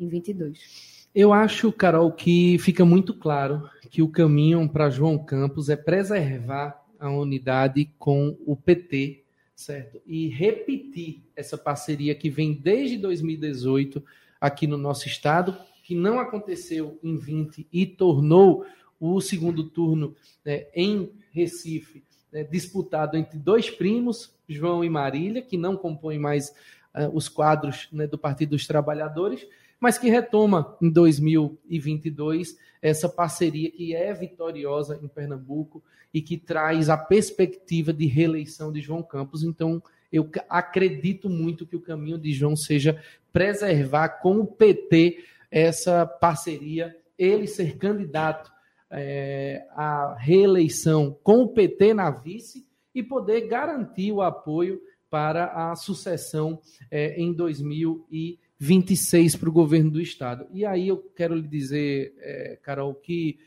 em 0.00 0.08
22? 0.08 1.08
Eu 1.14 1.32
acho, 1.32 1.72
Carol, 1.72 2.12
que 2.12 2.58
fica 2.58 2.84
muito 2.84 3.12
claro 3.14 3.68
que 3.90 4.00
o 4.00 4.08
caminho 4.08 4.68
para 4.68 4.90
João 4.90 5.18
Campos 5.18 5.68
é 5.68 5.76
preservar 5.76 6.80
a 6.98 7.10
unidade 7.10 7.90
com 7.98 8.36
o 8.46 8.54
PT, 8.54 9.24
certo? 9.54 10.00
E 10.06 10.28
repetir 10.28 11.22
essa 11.34 11.58
parceria 11.58 12.14
que 12.14 12.30
vem 12.30 12.52
desde 12.52 12.96
2018 12.98 14.02
aqui 14.40 14.66
no 14.66 14.78
nosso 14.78 15.08
estado, 15.08 15.56
que 15.82 15.94
não 15.94 16.20
aconteceu 16.20 16.98
em 17.02 17.16
20 17.16 17.66
e 17.72 17.86
tornou 17.86 18.64
o 19.00 19.20
segundo 19.20 19.64
turno 19.64 20.14
né, 20.44 20.66
em 20.74 21.10
Recife 21.32 22.04
né, 22.32 22.44
disputado 22.44 23.16
entre 23.16 23.38
dois 23.38 23.70
primos, 23.70 24.34
João 24.48 24.84
e 24.84 24.90
Marília, 24.90 25.42
que 25.42 25.56
não 25.56 25.76
compõem 25.76 26.18
mais 26.18 26.50
uh, 26.94 27.08
os 27.12 27.28
quadros 27.28 27.88
né, 27.92 28.06
do 28.06 28.18
Partido 28.18 28.50
dos 28.50 28.66
Trabalhadores, 28.66 29.46
mas 29.80 29.96
que 29.96 30.10
retoma 30.10 30.76
em 30.80 30.90
2022 30.90 32.56
essa 32.82 33.08
parceria 33.08 33.70
que 33.70 33.94
é 33.94 34.12
vitoriosa 34.12 35.00
em 35.02 35.08
Pernambuco 35.08 35.82
e 36.12 36.20
que 36.20 36.36
traz 36.36 36.88
a 36.90 36.96
perspectiva 36.96 37.92
de 37.92 38.06
reeleição 38.06 38.70
de 38.70 38.80
João 38.80 39.02
Campos. 39.02 39.42
Então, 39.42 39.82
eu 40.12 40.28
acredito 40.48 41.30
muito 41.30 41.66
que 41.66 41.76
o 41.76 41.80
caminho 41.80 42.18
de 42.18 42.32
João 42.32 42.56
seja 42.56 43.02
preservar 43.32 44.20
com 44.20 44.40
o 44.40 44.46
PT 44.46 45.24
essa 45.50 46.04
parceria, 46.04 46.96
ele 47.18 47.46
ser 47.46 47.76
candidato 47.76 48.50
é, 48.90 49.66
à 49.70 50.16
reeleição 50.18 51.16
com 51.22 51.42
o 51.42 51.48
PT 51.48 51.94
na 51.94 52.10
vice 52.10 52.66
e 52.94 53.02
poder 53.02 53.46
garantir 53.46 54.10
o 54.12 54.20
apoio 54.20 54.80
para 55.08 55.70
a 55.70 55.76
sucessão 55.76 56.60
é, 56.90 57.20
em 57.20 57.32
2022. 57.32 58.49
26 58.62 59.36
para 59.36 59.48
o 59.48 59.52
governo 59.52 59.90
do 59.90 60.02
estado. 60.02 60.46
E 60.52 60.66
aí 60.66 60.88
eu 60.88 60.98
quero 61.16 61.34
lhe 61.34 61.48
dizer, 61.48 62.14
é, 62.18 62.58
Carol, 62.62 62.94
que 62.94 63.38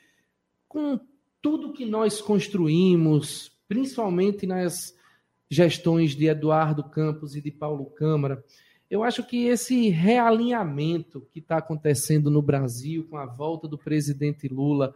com 0.68 1.00
tudo 1.40 1.72
que 1.72 1.86
nós 1.86 2.20
construímos, 2.20 3.56
principalmente 3.68 4.48
nas 4.48 4.98
gestões 5.48 6.16
de 6.16 6.26
Eduardo 6.26 6.84
Campos 6.84 7.36
e 7.36 7.42
de 7.42 7.52
Paulo 7.52 7.86
Câmara, 7.92 8.44
eu 8.90 9.04
acho 9.04 9.24
que 9.24 9.46
esse 9.46 9.90
realinhamento 9.90 11.28
que 11.32 11.38
está 11.38 11.58
acontecendo 11.58 12.32
no 12.32 12.42
Brasil 12.42 13.06
com 13.08 13.18
a 13.18 13.28
volta 13.28 13.68
do 13.68 13.78
presidente 13.78 14.48
Lula, 14.48 14.96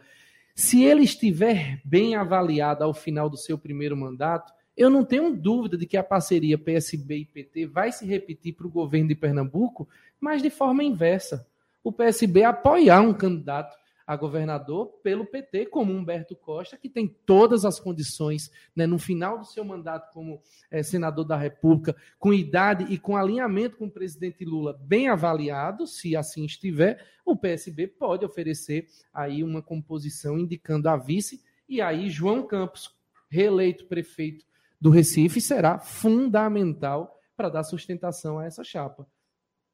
se 0.56 0.84
ele 0.84 1.04
estiver 1.04 1.80
bem 1.86 2.16
avaliado 2.16 2.84
ao 2.84 2.94
final 2.94 3.30
do 3.30 3.38
seu 3.38 3.56
primeiro 3.56 3.96
mandato, 3.96 4.52
eu 4.78 4.90
não 4.92 5.04
tenho 5.04 5.36
dúvida 5.36 5.76
de 5.76 5.88
que 5.88 5.98
a 5.98 6.04
parceria 6.04 6.58
PSB 6.58 7.18
e 7.18 7.26
PT 7.26 7.66
vai 7.66 7.92
se 7.92 8.06
repetir 8.06 8.54
para 8.54 8.68
o 8.68 8.72
governo 8.72 9.08
de 9.08 9.16
Pernambuco, 9.16 9.90
mas 10.20 10.42
de 10.42 10.52
forma 10.52 10.84
inversa. 10.84 11.48
O 11.84 11.92
PSB 11.92 12.44
apoiar 12.44 13.02
um 13.02 13.13
candidato 13.13 13.76
a 14.08 14.16
governador 14.16 14.88
pelo 15.04 15.26
PT, 15.26 15.66
como 15.66 15.92
Humberto 15.92 16.34
Costa, 16.34 16.78
que 16.78 16.88
tem 16.88 17.13
todas 17.26 17.66
as 17.66 17.78
condições, 17.78 18.50
né, 18.74 18.88
no 18.88 18.98
final 18.98 19.38
do 19.38 19.46
seu 19.46 19.66
mandato 19.66 20.13
como 20.13 20.42
é, 20.72 20.82
senador 20.82 21.26
da 21.26 21.36
República, 21.36 21.94
com 22.18 22.34
idade 22.34 22.86
e 22.86 22.98
com 22.98 23.18
alinhamento 23.18 23.76
com 23.76 23.88
o 23.88 23.92
presidente 23.92 24.46
Lula 24.46 24.80
bem 24.82 25.10
avaliado, 25.10 25.86
se 25.86 26.16
assim 26.16 26.46
estiver, 26.46 27.06
o 27.26 27.36
PSB 27.36 27.88
pode 27.88 28.24
oferecer 28.24 28.88
aí 29.13 29.44
uma 29.44 29.62
composição 29.62 30.40
indicando 30.40 30.88
a 30.88 30.96
vice, 30.96 31.44
e 31.68 31.82
aí 31.82 32.10
João 32.10 32.48
Campos, 32.48 32.96
reeleito 33.30 33.88
prefeito 33.88 34.47
do 34.80 34.90
Recife, 34.90 35.42
será 35.42 35.80
fundamental 35.80 37.18
para 37.36 37.50
dar 37.50 37.63
sustentação 37.63 38.40
a 38.40 38.46
essa 38.46 38.63
chapa. 38.63 39.08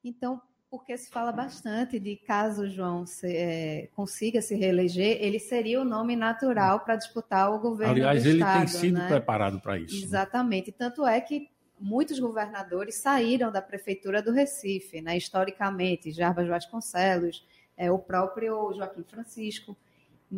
Então, 0.04 0.42
porque 0.70 0.98
se 0.98 1.10
fala 1.12 1.32
bastante 1.32 2.00
de 2.00 2.16
caso 2.16 2.68
João 2.68 3.06
se, 3.06 3.28
é, 3.28 3.88
consiga 3.96 4.42
se 4.42 4.56
reeleger, 4.56 5.18
ele 5.22 5.38
seria 5.40 5.80
o 5.80 5.86
nome 5.86 6.16
natural 6.16 6.80
para 6.80 6.96
disputar 6.96 7.54
o 7.54 7.60
governo 7.60 7.94
Aliás, 7.94 8.24
do 8.24 8.30
ele 8.30 8.40
Estado. 8.40 8.58
tem 8.58 8.68
sido 8.68 8.98
né? 8.98 9.08
preparado 9.08 9.60
para 9.62 9.78
isso. 9.78 9.96
né? 9.96 10.02
Exatamente. 10.02 10.72
Tanto 10.72 11.06
é 11.06 11.22
que 11.22 11.48
muitos 11.80 12.20
governadores 12.20 12.96
saíram 12.96 13.52
da 13.52 13.62
prefeitura 13.62 14.22
do 14.22 14.32
Recife, 14.32 15.00
né? 15.00 15.16
historicamente, 15.16 16.12
Jarbas 16.12 16.48
Vasconcelos, 16.48 17.46
é, 17.78 17.92
o 17.92 18.00
próprio 18.00 18.74
Joaquim 18.74 19.04
Francisco. 19.04 19.78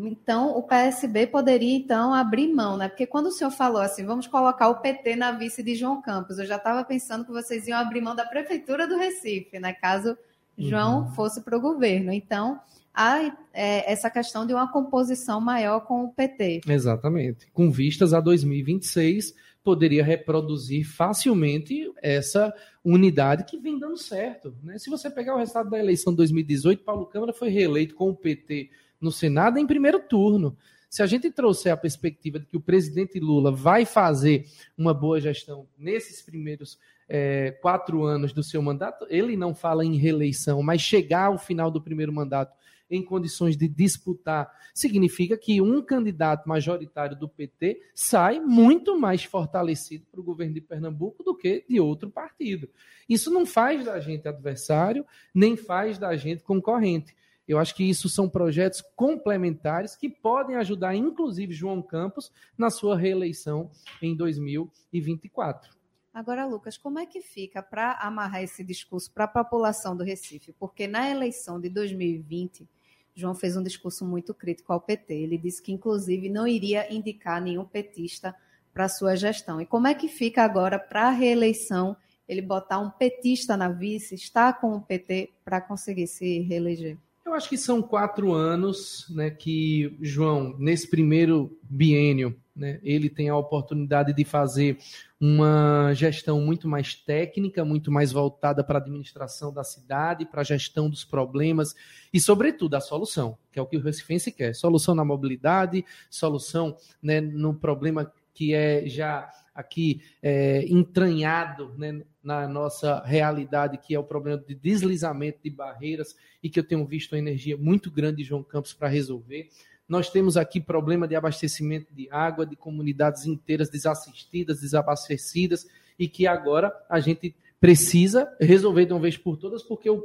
Então, 0.03 0.57
o 0.57 0.63
PSB 0.63 1.27
poderia, 1.27 1.75
então, 1.75 2.13
abrir 2.13 2.53
mão, 2.53 2.75
né? 2.75 2.89
Porque 2.89 3.07
quando 3.07 3.27
o 3.27 3.31
senhor 3.31 3.51
falou 3.51 3.81
assim, 3.81 4.05
vamos 4.05 4.27
colocar 4.27 4.67
o 4.67 4.81
PT 4.81 5.15
na 5.15 5.31
vice 5.31 5.63
de 5.63 5.73
João 5.73 6.01
Campos, 6.01 6.37
eu 6.37 6.45
já 6.45 6.57
estava 6.57 6.83
pensando 6.83 7.23
que 7.23 7.31
vocês 7.31 7.65
iam 7.67 7.79
abrir 7.79 8.01
mão 8.01 8.15
da 8.15 8.25
prefeitura 8.25 8.87
do 8.87 8.97
Recife, 8.97 9.57
né? 9.59 9.73
Caso 9.73 10.17
João 10.57 11.03
Uhum. 11.03 11.11
fosse 11.13 11.41
para 11.41 11.57
o 11.57 11.61
governo. 11.61 12.11
Então, 12.11 12.59
há 12.93 13.19
é, 13.53 13.91
essa 13.91 14.09
questão 14.09 14.45
de 14.45 14.53
uma 14.53 14.71
composição 14.71 15.39
maior 15.39 15.81
com 15.81 16.05
o 16.05 16.13
PT. 16.13 16.61
Exatamente. 16.67 17.47
Com 17.53 17.71
vistas 17.71 18.13
a 18.13 18.19
2026, 18.19 19.33
poderia 19.63 20.03
reproduzir 20.03 20.85
facilmente 20.85 21.91
essa 22.01 22.53
unidade 22.83 23.45
que 23.45 23.57
vem 23.57 23.79
dando 23.79 23.97
certo. 23.97 24.55
Né? 24.61 24.77
Se 24.77 24.89
você 24.89 25.09
pegar 25.09 25.35
o 25.35 25.39
resultado 25.39 25.69
da 25.69 25.79
eleição 25.79 26.13
de 26.13 26.17
2018, 26.17 26.83
Paulo 26.83 27.05
Câmara 27.05 27.33
foi 27.33 27.49
reeleito 27.49 27.95
com 27.95 28.09
o 28.09 28.15
PT 28.15 28.69
no 29.05 29.11
Senado 29.11 29.59
em 29.59 29.67
primeiro 29.67 29.99
turno. 29.99 30.57
Se 30.89 31.03
a 31.03 31.05
gente 31.05 31.29
trouxer 31.29 31.71
a 31.71 31.77
perspectiva 31.77 32.39
de 32.39 32.47
que 32.47 32.57
o 32.57 32.61
presidente 32.61 33.19
Lula 33.19 33.51
vai 33.51 33.85
fazer 33.85 34.45
uma 34.75 34.93
boa 34.93 35.21
gestão 35.21 35.67
nesses 35.77 36.21
primeiros 36.21 36.79
é, 37.07 37.51
quatro 37.61 38.03
anos 38.03 38.33
do 38.33 38.41
seu 38.41 38.61
mandato, 38.61 39.05
ele 39.09 39.37
não 39.37 39.53
fala 39.53 39.85
em 39.85 39.95
reeleição, 39.95 40.63
mas 40.63 40.81
chegar 40.81 41.25
ao 41.25 41.37
final 41.37 41.69
do 41.69 41.81
primeiro 41.81 42.11
mandato 42.11 42.55
em 42.89 43.03
condições 43.03 43.57
de 43.57 43.67
disputar, 43.67 44.51
significa 44.73 45.37
que 45.37 45.61
um 45.61 45.81
candidato 45.81 46.47
majoritário 46.47 47.17
do 47.17 47.27
PT 47.27 47.81
sai 47.93 48.39
muito 48.39 48.97
mais 48.99 49.23
fortalecido 49.23 50.05
para 50.11 50.21
o 50.21 50.23
governo 50.23 50.53
de 50.53 50.61
Pernambuco 50.61 51.23
do 51.23 51.35
que 51.35 51.65
de 51.67 51.79
outro 51.79 52.09
partido. 52.09 52.69
Isso 53.09 53.31
não 53.31 53.45
faz 53.45 53.85
da 53.85 53.99
gente 53.99 54.27
adversário, 54.27 55.05
nem 55.33 55.55
faz 55.55 55.97
da 55.97 56.15
gente 56.15 56.43
concorrente. 56.43 57.15
Eu 57.47 57.59
acho 57.59 57.75
que 57.75 57.83
isso 57.83 58.09
são 58.09 58.27
projetos 58.27 58.81
complementares 58.95 59.95
que 59.95 60.09
podem 60.09 60.55
ajudar, 60.55 60.95
inclusive, 60.95 61.53
João 61.53 61.81
Campos 61.81 62.31
na 62.57 62.69
sua 62.69 62.97
reeleição 62.97 63.69
em 64.01 64.15
2024. 64.15 65.75
Agora, 66.13 66.45
Lucas, 66.45 66.77
como 66.77 66.97
é 66.97 67.05
que 67.05 67.21
fica 67.21 67.61
para 67.61 67.91
amarrar 67.93 68.41
esse 68.41 68.63
discurso 68.63 69.11
para 69.13 69.25
a 69.25 69.27
população 69.27 69.95
do 69.95 70.03
Recife? 70.03 70.53
Porque 70.53 70.87
na 70.87 71.09
eleição 71.09 71.59
de 71.59 71.69
2020, 71.69 72.67
João 73.13 73.35
fez 73.35 73.55
um 73.55 73.61
discurso 73.61 74.05
muito 74.05 74.33
crítico 74.33 74.73
ao 74.73 74.81
PT. 74.81 75.13
Ele 75.13 75.37
disse 75.37 75.61
que, 75.61 75.71
inclusive, 75.71 76.29
não 76.29 76.47
iria 76.47 76.91
indicar 76.93 77.41
nenhum 77.41 77.65
petista 77.65 78.35
para 78.73 78.89
sua 78.89 79.15
gestão. 79.15 79.61
E 79.61 79.65
como 79.65 79.87
é 79.87 79.93
que 79.93 80.07
fica 80.07 80.43
agora 80.43 80.79
para 80.79 81.07
a 81.07 81.11
reeleição 81.11 81.95
ele 82.27 82.41
botar 82.41 82.79
um 82.79 82.89
petista 82.89 83.55
na 83.55 83.69
vice, 83.69 84.15
estar 84.15 84.59
com 84.59 84.75
o 84.75 84.81
PT 84.81 85.33
para 85.43 85.61
conseguir 85.61 86.07
se 86.07 86.39
reeleger? 86.39 86.97
Eu 87.25 87.33
acho 87.33 87.49
que 87.49 87.57
são 87.57 87.81
quatro 87.81 88.33
anos 88.33 89.07
né, 89.09 89.31
que 89.31 89.97
João, 89.99 90.55
nesse 90.59 90.87
primeiro 90.87 91.57
biênio, 91.63 92.39
né, 92.55 92.79
ele 92.83 93.09
tem 93.09 93.29
a 93.29 93.35
oportunidade 93.35 94.13
de 94.13 94.23
fazer 94.23 94.77
uma 95.19 95.91
gestão 95.95 96.39
muito 96.39 96.67
mais 96.67 96.93
técnica, 96.93 97.65
muito 97.65 97.91
mais 97.91 98.11
voltada 98.11 98.63
para 98.63 98.77
a 98.77 98.81
administração 98.81 99.51
da 99.51 99.63
cidade, 99.63 100.25
para 100.27 100.41
a 100.41 100.43
gestão 100.43 100.87
dos 100.87 101.03
problemas 101.03 101.75
e, 102.13 102.19
sobretudo, 102.19 102.75
a 102.75 102.79
solução, 102.79 103.35
que 103.51 103.57
é 103.57 103.61
o 103.61 103.65
que 103.65 103.77
o 103.77 103.81
Recifense 103.81 104.31
quer. 104.31 104.53
Solução 104.53 104.93
na 104.93 105.03
mobilidade, 105.03 105.83
solução 106.11 106.77
né, 107.01 107.19
no 107.19 107.55
problema 107.55 108.13
que 108.35 108.53
é 108.53 108.87
já 108.87 109.27
aqui 109.55 110.01
é, 110.21 110.65
entranhado 110.67 111.73
né, 111.77 112.01
na 112.21 112.47
nossa 112.47 113.01
realidade, 113.05 113.77
que 113.77 113.95
é 113.95 113.99
o 113.99 114.03
problema 114.03 114.37
de 114.45 114.53
deslizamento 114.53 115.39
de 115.41 115.49
barreiras 115.49 116.15
e 116.43 116.49
que 116.49 116.59
eu 116.59 116.63
tenho 116.63 116.85
visto 116.85 117.13
uma 117.13 117.19
energia 117.19 117.55
muito 117.55 117.89
grande 117.89 118.17
de 118.17 118.25
João 118.25 118.43
Campos 118.43 118.73
para 118.73 118.89
resolver. 118.89 119.49
Nós 119.87 120.09
temos 120.09 120.35
aqui 120.35 120.59
problema 120.59 121.07
de 121.07 121.15
abastecimento 121.15 121.93
de 121.93 122.09
água, 122.11 122.45
de 122.45 122.55
comunidades 122.55 123.25
inteiras 123.25 123.69
desassistidas, 123.69 124.59
desabastecidas, 124.59 125.65
e 125.97 126.07
que 126.07 126.27
agora 126.27 126.73
a 126.89 126.99
gente 126.99 127.33
precisa 127.59 128.35
resolver 128.39 128.85
de 128.85 128.93
uma 128.93 128.99
vez 128.99 129.17
por 129.17 129.37
todas, 129.37 129.63
porque 129.63 129.89
o, 129.89 130.03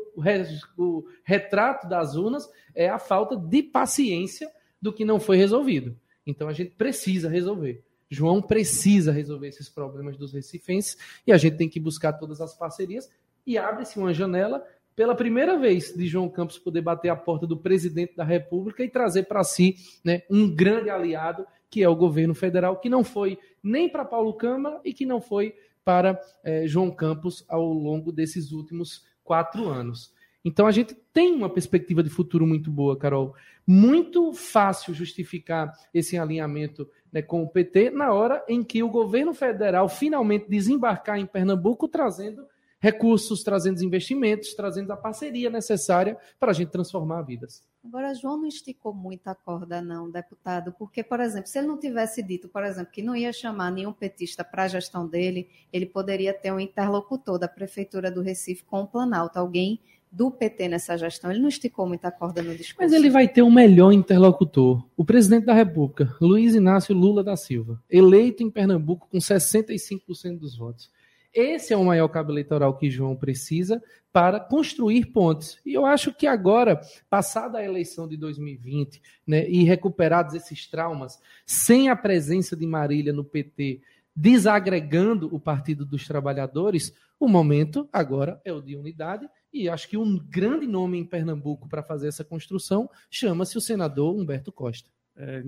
o 0.78 1.04
retrato 1.24 1.88
das 1.88 2.14
urnas 2.14 2.48
é 2.74 2.88
a 2.88 2.98
falta 2.98 3.36
de 3.36 3.62
paciência 3.62 4.48
do 4.80 4.92
que 4.92 5.04
não 5.04 5.18
foi 5.18 5.36
resolvido. 5.36 5.96
Então 6.26 6.48
a 6.48 6.52
gente 6.52 6.70
precisa 6.70 7.28
resolver. 7.28 7.82
João 8.10 8.42
precisa 8.42 9.12
resolver 9.12 9.48
esses 9.48 9.68
problemas 9.68 10.16
dos 10.16 10.32
recifenses 10.32 10.98
e 11.26 11.32
a 11.32 11.38
gente 11.38 11.56
tem 11.56 11.68
que 11.68 11.78
buscar 11.78 12.14
todas 12.14 12.40
as 12.40 12.54
parcerias 12.54 13.08
e 13.46 13.56
abre-se 13.56 13.98
uma 13.98 14.12
janela 14.12 14.62
pela 14.96 15.14
primeira 15.14 15.56
vez 15.58 15.94
de 15.94 16.06
João 16.06 16.28
Campos 16.28 16.58
poder 16.58 16.82
bater 16.82 17.08
a 17.08 17.16
porta 17.16 17.46
do 17.46 17.56
presidente 17.56 18.16
da 18.16 18.24
República 18.24 18.84
e 18.84 18.90
trazer 18.90 19.22
para 19.22 19.44
si 19.44 19.76
né, 20.04 20.22
um 20.28 20.52
grande 20.52 20.90
aliado 20.90 21.46
que 21.70 21.82
é 21.82 21.88
o 21.88 21.94
governo 21.94 22.34
federal, 22.34 22.80
que 22.80 22.88
não 22.88 23.04
foi 23.04 23.38
nem 23.62 23.88
para 23.88 24.04
Paulo 24.04 24.34
Câmara 24.34 24.80
e 24.84 24.92
que 24.92 25.06
não 25.06 25.20
foi 25.20 25.54
para 25.84 26.20
eh, 26.42 26.66
João 26.66 26.90
Campos 26.90 27.44
ao 27.48 27.72
longo 27.72 28.10
desses 28.10 28.50
últimos 28.50 29.06
quatro 29.22 29.68
anos. 29.68 30.12
Então 30.44 30.66
a 30.66 30.72
gente 30.72 30.94
tem 31.12 31.32
uma 31.34 31.48
perspectiva 31.48 32.02
de 32.02 32.10
futuro 32.10 32.46
muito 32.46 32.70
boa, 32.70 32.96
Carol. 32.96 33.34
Muito 33.66 34.32
fácil 34.32 34.92
justificar 34.94 35.72
esse 35.92 36.18
alinhamento 36.18 36.88
né, 37.12 37.22
com 37.22 37.42
o 37.42 37.48
PT 37.48 37.90
na 37.90 38.12
hora 38.12 38.44
em 38.48 38.62
que 38.62 38.82
o 38.82 38.88
governo 38.88 39.34
federal 39.34 39.88
finalmente 39.88 40.48
desembarcar 40.48 41.18
em 41.18 41.26
Pernambuco 41.26 41.88
trazendo 41.88 42.46
recursos, 42.80 43.42
trazendo 43.42 43.84
investimentos, 43.84 44.54
trazendo 44.54 44.90
a 44.90 44.96
parceria 44.96 45.50
necessária 45.50 46.16
para 46.38 46.50
a 46.50 46.54
gente 46.54 46.70
transformar 46.70 47.22
vidas. 47.22 47.62
Agora, 47.84 48.14
João 48.14 48.38
não 48.38 48.46
esticou 48.46 48.94
muito 48.94 49.28
a 49.28 49.34
corda, 49.34 49.82
não, 49.82 50.10
deputado, 50.10 50.74
porque, 50.78 51.04
por 51.04 51.20
exemplo, 51.20 51.48
se 51.48 51.58
ele 51.58 51.66
não 51.66 51.78
tivesse 51.78 52.22
dito, 52.22 52.48
por 52.48 52.64
exemplo, 52.64 52.90
que 52.90 53.02
não 53.02 53.14
ia 53.14 53.32
chamar 53.32 53.70
nenhum 53.70 53.92
petista 53.92 54.42
para 54.42 54.64
a 54.64 54.68
gestão 54.68 55.06
dele, 55.06 55.48
ele 55.72 55.86
poderia 55.86 56.32
ter 56.32 56.52
um 56.52 56.60
interlocutor 56.60 57.38
da 57.38 57.48
Prefeitura 57.48 58.10
do 58.10 58.22
Recife 58.22 58.64
com 58.64 58.80
o 58.80 58.86
Planalto, 58.86 59.38
alguém 59.38 59.78
do 60.10 60.30
PT 60.30 60.68
nessa 60.68 60.96
gestão. 60.96 61.30
Ele 61.30 61.40
não 61.40 61.48
esticou 61.48 61.86
muita 61.86 62.10
corda 62.10 62.42
no 62.42 62.54
discurso. 62.54 62.80
Mas 62.80 62.92
ele 62.92 63.10
vai 63.10 63.28
ter 63.28 63.42
um 63.42 63.50
melhor 63.50 63.92
interlocutor, 63.92 64.84
o 64.96 65.04
presidente 65.04 65.46
da 65.46 65.54
República, 65.54 66.16
Luiz 66.20 66.54
Inácio 66.54 66.94
Lula 66.94 67.22
da 67.22 67.36
Silva, 67.36 67.80
eleito 67.88 68.42
em 68.42 68.50
Pernambuco 68.50 69.08
com 69.08 69.18
65% 69.18 70.38
dos 70.38 70.56
votos. 70.56 70.90
Esse 71.32 71.72
é 71.72 71.76
o 71.76 71.84
maior 71.84 72.08
cabo 72.08 72.32
eleitoral 72.32 72.76
que 72.76 72.90
João 72.90 73.14
precisa 73.14 73.80
para 74.12 74.40
construir 74.40 75.06
pontes. 75.06 75.58
E 75.64 75.72
eu 75.72 75.86
acho 75.86 76.12
que 76.12 76.26
agora, 76.26 76.80
passada 77.08 77.58
a 77.58 77.64
eleição 77.64 78.08
de 78.08 78.16
2020, 78.16 79.00
né, 79.24 79.48
e 79.48 79.62
recuperados 79.62 80.34
esses 80.34 80.66
traumas, 80.66 81.20
sem 81.46 81.88
a 81.88 81.94
presença 81.94 82.56
de 82.56 82.66
Marília 82.66 83.12
no 83.12 83.24
PT, 83.24 83.80
desagregando 84.14 85.32
o 85.32 85.38
Partido 85.38 85.84
dos 85.84 86.04
Trabalhadores, 86.06 86.92
o 87.18 87.28
momento 87.28 87.88
agora 87.92 88.40
é 88.44 88.52
o 88.52 88.60
de 88.60 88.74
unidade. 88.74 89.28
E 89.52 89.68
acho 89.68 89.88
que 89.88 89.96
um 89.96 90.16
grande 90.16 90.66
nome 90.66 90.98
em 90.98 91.04
Pernambuco 91.04 91.68
para 91.68 91.82
fazer 91.82 92.08
essa 92.08 92.24
construção 92.24 92.88
chama-se 93.10 93.58
o 93.58 93.60
senador 93.60 94.14
Humberto 94.14 94.52
Costa. 94.52 94.88
É, 95.16 95.44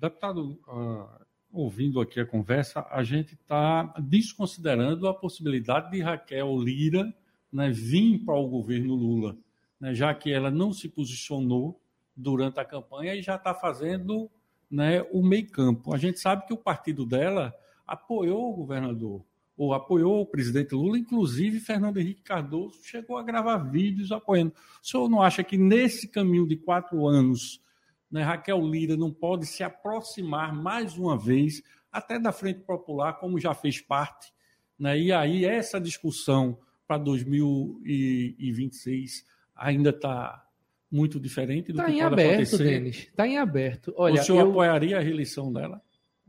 deputado, 0.00 0.60
uh, 0.68 1.24
ouvindo 1.52 2.00
aqui 2.00 2.20
a 2.20 2.26
conversa, 2.26 2.86
a 2.90 3.02
gente 3.02 3.34
está 3.34 3.94
desconsiderando 3.98 5.08
a 5.08 5.14
possibilidade 5.14 5.90
de 5.90 6.00
Raquel 6.00 6.56
Lira 6.58 7.12
né, 7.52 7.70
vir 7.70 8.24
para 8.24 8.36
o 8.36 8.48
governo 8.48 8.94
Lula, 8.94 9.36
né, 9.78 9.94
já 9.94 10.14
que 10.14 10.32
ela 10.32 10.50
não 10.50 10.72
se 10.72 10.88
posicionou 10.88 11.80
durante 12.16 12.58
a 12.58 12.64
campanha 12.64 13.14
e 13.14 13.22
já 13.22 13.36
está 13.36 13.54
fazendo 13.54 14.30
né, 14.70 15.02
o 15.12 15.22
meio 15.22 15.50
campo. 15.50 15.92
A 15.92 15.98
gente 15.98 16.18
sabe 16.18 16.46
que 16.46 16.54
o 16.54 16.58
partido 16.58 17.04
dela 17.04 17.54
apoiou 17.86 18.50
o 18.50 18.56
governador, 18.56 19.22
ou 19.56 19.72
apoiou 19.74 20.22
o 20.22 20.26
presidente 20.26 20.74
Lula, 20.74 20.98
inclusive 20.98 21.60
Fernando 21.60 21.98
Henrique 21.98 22.22
Cardoso 22.22 22.80
chegou 22.82 23.16
a 23.18 23.22
gravar 23.22 23.58
vídeos 23.58 24.10
apoiando. 24.10 24.52
O 24.82 24.86
senhor 24.86 25.08
não 25.08 25.22
acha 25.22 25.44
que 25.44 25.56
nesse 25.56 26.08
caminho 26.08 26.44
de 26.46 26.56
quatro 26.56 27.06
anos, 27.06 27.62
né, 28.10 28.22
Raquel 28.22 28.60
Lira 28.66 28.96
não 28.96 29.12
pode 29.12 29.46
se 29.46 29.62
aproximar 29.62 30.52
mais 30.54 30.96
uma 30.96 31.16
vez 31.18 31.62
até 31.90 32.18
da 32.18 32.32
Frente 32.32 32.60
Popular, 32.60 33.14
como 33.14 33.38
já 33.38 33.54
fez 33.54 33.80
parte? 33.80 34.32
Né? 34.78 34.98
E 34.98 35.12
aí 35.12 35.44
essa 35.44 35.80
discussão 35.80 36.58
para 36.86 36.98
2026 36.98 39.24
ainda 39.54 39.90
está 39.90 40.46
muito 40.90 41.20
diferente 41.20 41.72
do 41.72 41.78
tá 41.78 41.86
que 41.86 41.92
em 41.92 42.00
pode 42.00 42.12
aberto, 42.12 42.32
acontecer. 42.32 42.64
Denis. 42.64 42.98
Está 42.98 43.26
em 43.26 43.38
aberto. 43.38 43.94
Olha, 43.96 44.20
o 44.20 44.24
senhor 44.24 44.40
eu... 44.40 44.50
apoiaria 44.50 44.98
a 44.98 45.00
reeleição 45.00 45.50
dela? 45.52 45.80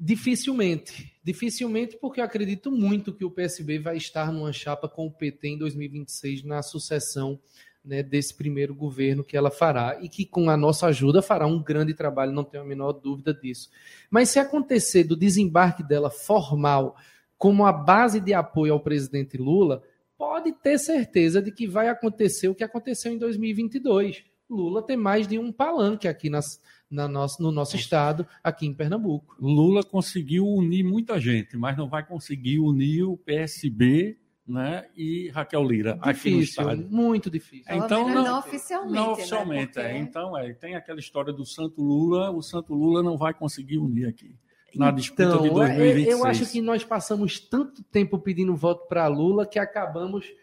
Dificilmente. 0.06 1.14
Dificilmente, 1.24 1.96
porque 1.96 2.20
eu 2.20 2.26
acredito 2.26 2.70
muito 2.70 3.14
que 3.14 3.24
o 3.24 3.32
PSB 3.32 3.80
vai 3.80 3.96
estar 3.96 4.34
numa 4.34 4.52
chapa 4.52 4.90
com 4.90 5.08
o 5.08 5.12
PT 5.12 5.48
em 5.48 5.58
2026 5.58 6.44
na 6.44 6.62
sucessão 6.62 7.40
né, 7.86 8.04
desse 8.04 8.34
primeiro 8.34 8.76
governo 8.76 9.24
que 9.24 9.38
ela 9.38 9.50
fará 9.50 9.98
e 10.02 10.10
que, 10.10 10.26
com 10.26 10.50
a 10.50 10.58
nossa 10.58 10.88
ajuda, 10.88 11.22
fará 11.22 11.48
um 11.48 11.64
grande 11.64 11.94
trabalho, 11.94 12.34
não 12.34 12.44
tenho 12.44 12.64
a 12.64 12.68
menor 12.68 12.92
dúvida 12.92 13.34
disso. 13.34 13.70
Mas 14.12 14.28
se 14.28 14.40
acontecer 14.40 15.06
do 15.06 15.16
desembarque 15.16 15.82
dela 15.82 16.10
formal 16.10 16.98
como 17.38 17.66
a 17.66 17.72
base 17.72 18.20
de 18.20 18.34
apoio 18.34 18.74
ao 18.74 18.82
presidente 18.82 19.38
Lula, 19.38 19.82
pode 20.18 20.52
ter 20.52 20.78
certeza 20.80 21.42
de 21.42 21.50
que 21.50 21.66
vai 21.66 21.88
acontecer 21.88 22.50
o 22.50 22.56
que 22.56 22.64
aconteceu 22.66 23.14
em 23.14 23.18
2022. 23.18 24.26
Lula 24.50 24.86
tem 24.86 24.98
mais 24.98 25.30
de 25.30 25.40
um 25.40 25.50
palanque 25.50 26.10
aqui 26.10 26.30
nas, 26.30 26.62
na 26.94 27.08
nosso, 27.08 27.42
no 27.42 27.52
nosso 27.52 27.76
estado, 27.76 28.26
aqui 28.44 28.68
em 28.68 28.74
Pernambuco. 28.74 29.36
Lula 29.40 29.84
conseguiu 29.84 30.48
unir 30.48 30.84
muita 30.84 31.20
gente, 31.20 31.58
mas 31.58 31.76
não 31.76 31.90
vai 31.90 32.06
conseguir 32.06 32.60
unir 32.60 33.04
o 33.04 33.18
PSB 33.18 34.18
né, 34.48 34.86
e 34.96 35.30
Raquel 35.30 35.64
Lira 35.64 35.94
difícil, 35.94 36.12
aqui 36.12 36.32
no 36.32 36.42
estado. 36.42 36.88
Muito 36.90 37.30
difícil. 37.30 37.66
Então, 37.76 38.08
não, 38.08 38.24
não 38.24 38.40
oficialmente. 38.40 38.94
Não 38.94 39.12
oficialmente, 39.14 39.78
né? 39.78 39.84
Porque... 39.84 39.98
é. 39.98 39.98
Então, 39.98 40.38
é, 40.38 40.54
tem 40.54 40.76
aquela 40.76 41.00
história 41.00 41.34
do 41.34 41.46
Santo 41.46 41.82
Lula, 41.82 42.30
o 42.30 42.42
Santo 42.42 42.74
Lula 42.74 43.02
não 43.02 43.18
vai 43.18 43.34
conseguir 43.34 43.80
unir 43.80 44.08
aqui. 44.08 44.36
Na 44.76 44.90
disputa 44.90 45.24
então, 45.24 45.42
de 45.44 45.50
2026. 45.50 46.20
Eu 46.20 46.26
acho 46.26 46.52
que 46.52 46.60
nós 46.60 46.84
passamos 46.84 47.40
tanto 47.40 47.84
tempo 47.84 48.18
pedindo 48.18 48.56
voto 48.56 48.88
para 48.88 49.08
Lula 49.08 49.46
que 49.46 49.60
acabamos 49.60 50.26
né, 50.26 50.34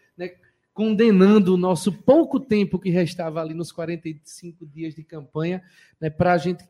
condenando 0.81 1.53
o 1.53 1.59
nosso 1.59 1.93
pouco 1.93 2.41
tempo 2.41 2.79
que 2.79 2.89
restava 2.89 3.39
ali 3.39 3.53
nos 3.53 3.71
45 3.71 4.65
dias 4.65 4.95
de 4.95 5.05
campanha 5.05 5.63
né, 6.01 6.09
para 6.09 6.33
a 6.33 6.39
gente 6.39 6.67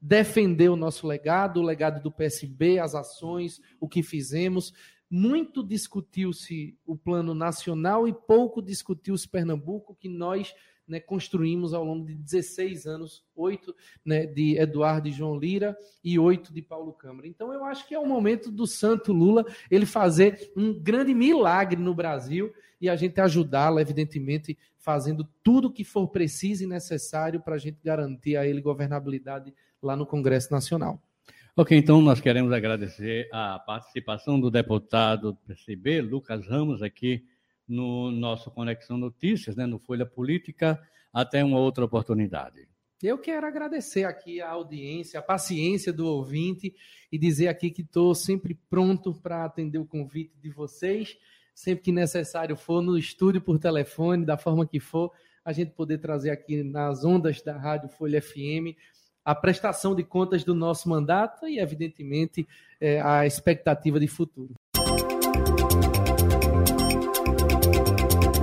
defender 0.00 0.68
o 0.68 0.74
nosso 0.74 1.06
legado, 1.06 1.60
o 1.60 1.62
legado 1.62 2.02
do 2.02 2.10
PSB, 2.10 2.80
as 2.80 2.96
ações, 2.96 3.60
o 3.78 3.88
que 3.88 4.02
fizemos. 4.02 4.74
Muito 5.08 5.62
discutiu-se 5.62 6.76
o 6.84 6.96
plano 6.96 7.34
nacional 7.34 8.08
e 8.08 8.12
pouco 8.12 8.60
discutiu-se 8.60 9.28
Pernambuco, 9.28 9.94
que 9.94 10.08
nós 10.08 10.52
né, 10.86 11.00
construímos 11.00 11.72
ao 11.74 11.84
longo 11.84 12.06
de 12.06 12.14
16 12.14 12.86
anos, 12.86 13.24
oito 13.34 13.74
né, 14.04 14.26
de 14.26 14.58
Eduardo 14.58 15.08
e 15.08 15.12
João 15.12 15.38
Lira 15.38 15.76
e 16.02 16.18
oito 16.18 16.52
de 16.52 16.60
Paulo 16.60 16.92
Câmara. 16.92 17.26
Então 17.26 17.52
eu 17.52 17.64
acho 17.64 17.86
que 17.86 17.94
é 17.94 17.98
o 17.98 18.06
momento 18.06 18.50
do 18.50 18.66
Santo 18.66 19.12
Lula 19.12 19.44
ele 19.70 19.86
fazer 19.86 20.52
um 20.56 20.78
grande 20.78 21.14
milagre 21.14 21.80
no 21.80 21.94
Brasil 21.94 22.52
e 22.80 22.88
a 22.88 22.96
gente 22.96 23.20
ajudá-lo, 23.20 23.78
evidentemente, 23.78 24.58
fazendo 24.76 25.28
tudo 25.42 25.68
o 25.68 25.72
que 25.72 25.84
for 25.84 26.08
preciso 26.08 26.64
e 26.64 26.66
necessário 26.66 27.40
para 27.40 27.54
a 27.54 27.58
gente 27.58 27.78
garantir 27.82 28.36
a 28.36 28.46
ele 28.46 28.60
governabilidade 28.60 29.54
lá 29.80 29.96
no 29.96 30.04
Congresso 30.04 30.52
Nacional. 30.52 31.00
Ok, 31.54 31.76
então 31.76 32.00
nós 32.00 32.20
queremos 32.20 32.50
agradecer 32.50 33.28
a 33.30 33.58
participação 33.58 34.40
do 34.40 34.50
deputado 34.50 35.32
do 35.32 35.38
PCB, 35.46 36.00
Lucas 36.00 36.46
Ramos, 36.46 36.82
aqui 36.82 37.24
no 37.68 38.10
nosso 38.10 38.50
Conexão 38.50 38.96
Notícias, 38.96 39.56
né, 39.56 39.66
no 39.66 39.78
Folha 39.78 40.06
Política. 40.06 40.80
Até 41.12 41.44
uma 41.44 41.58
outra 41.58 41.84
oportunidade. 41.84 42.66
Eu 43.02 43.18
quero 43.18 43.46
agradecer 43.46 44.04
aqui 44.04 44.40
a 44.40 44.50
audiência, 44.50 45.18
a 45.18 45.22
paciência 45.22 45.92
do 45.92 46.06
ouvinte 46.06 46.72
e 47.10 47.18
dizer 47.18 47.48
aqui 47.48 47.70
que 47.70 47.82
estou 47.82 48.14
sempre 48.14 48.54
pronto 48.70 49.12
para 49.12 49.44
atender 49.44 49.78
o 49.78 49.84
convite 49.84 50.38
de 50.40 50.48
vocês, 50.48 51.18
sempre 51.52 51.84
que 51.84 51.92
necessário 51.92 52.56
for, 52.56 52.80
no 52.80 52.96
estúdio 52.96 53.40
por 53.40 53.58
telefone, 53.58 54.24
da 54.24 54.36
forma 54.36 54.64
que 54.64 54.78
for, 54.78 55.10
a 55.44 55.52
gente 55.52 55.72
poder 55.72 55.98
trazer 55.98 56.30
aqui 56.30 56.62
nas 56.62 57.04
ondas 57.04 57.42
da 57.42 57.58
Rádio 57.58 57.88
Folha 57.88 58.22
FM 58.22 58.76
a 59.24 59.34
prestação 59.34 59.94
de 59.94 60.02
contas 60.02 60.44
do 60.44 60.54
nosso 60.54 60.88
mandato 60.88 61.46
e, 61.46 61.58
evidentemente, 61.58 62.46
é, 62.80 63.00
a 63.00 63.26
expectativa 63.26 63.98
de 63.98 64.06
futuro. 64.08 64.54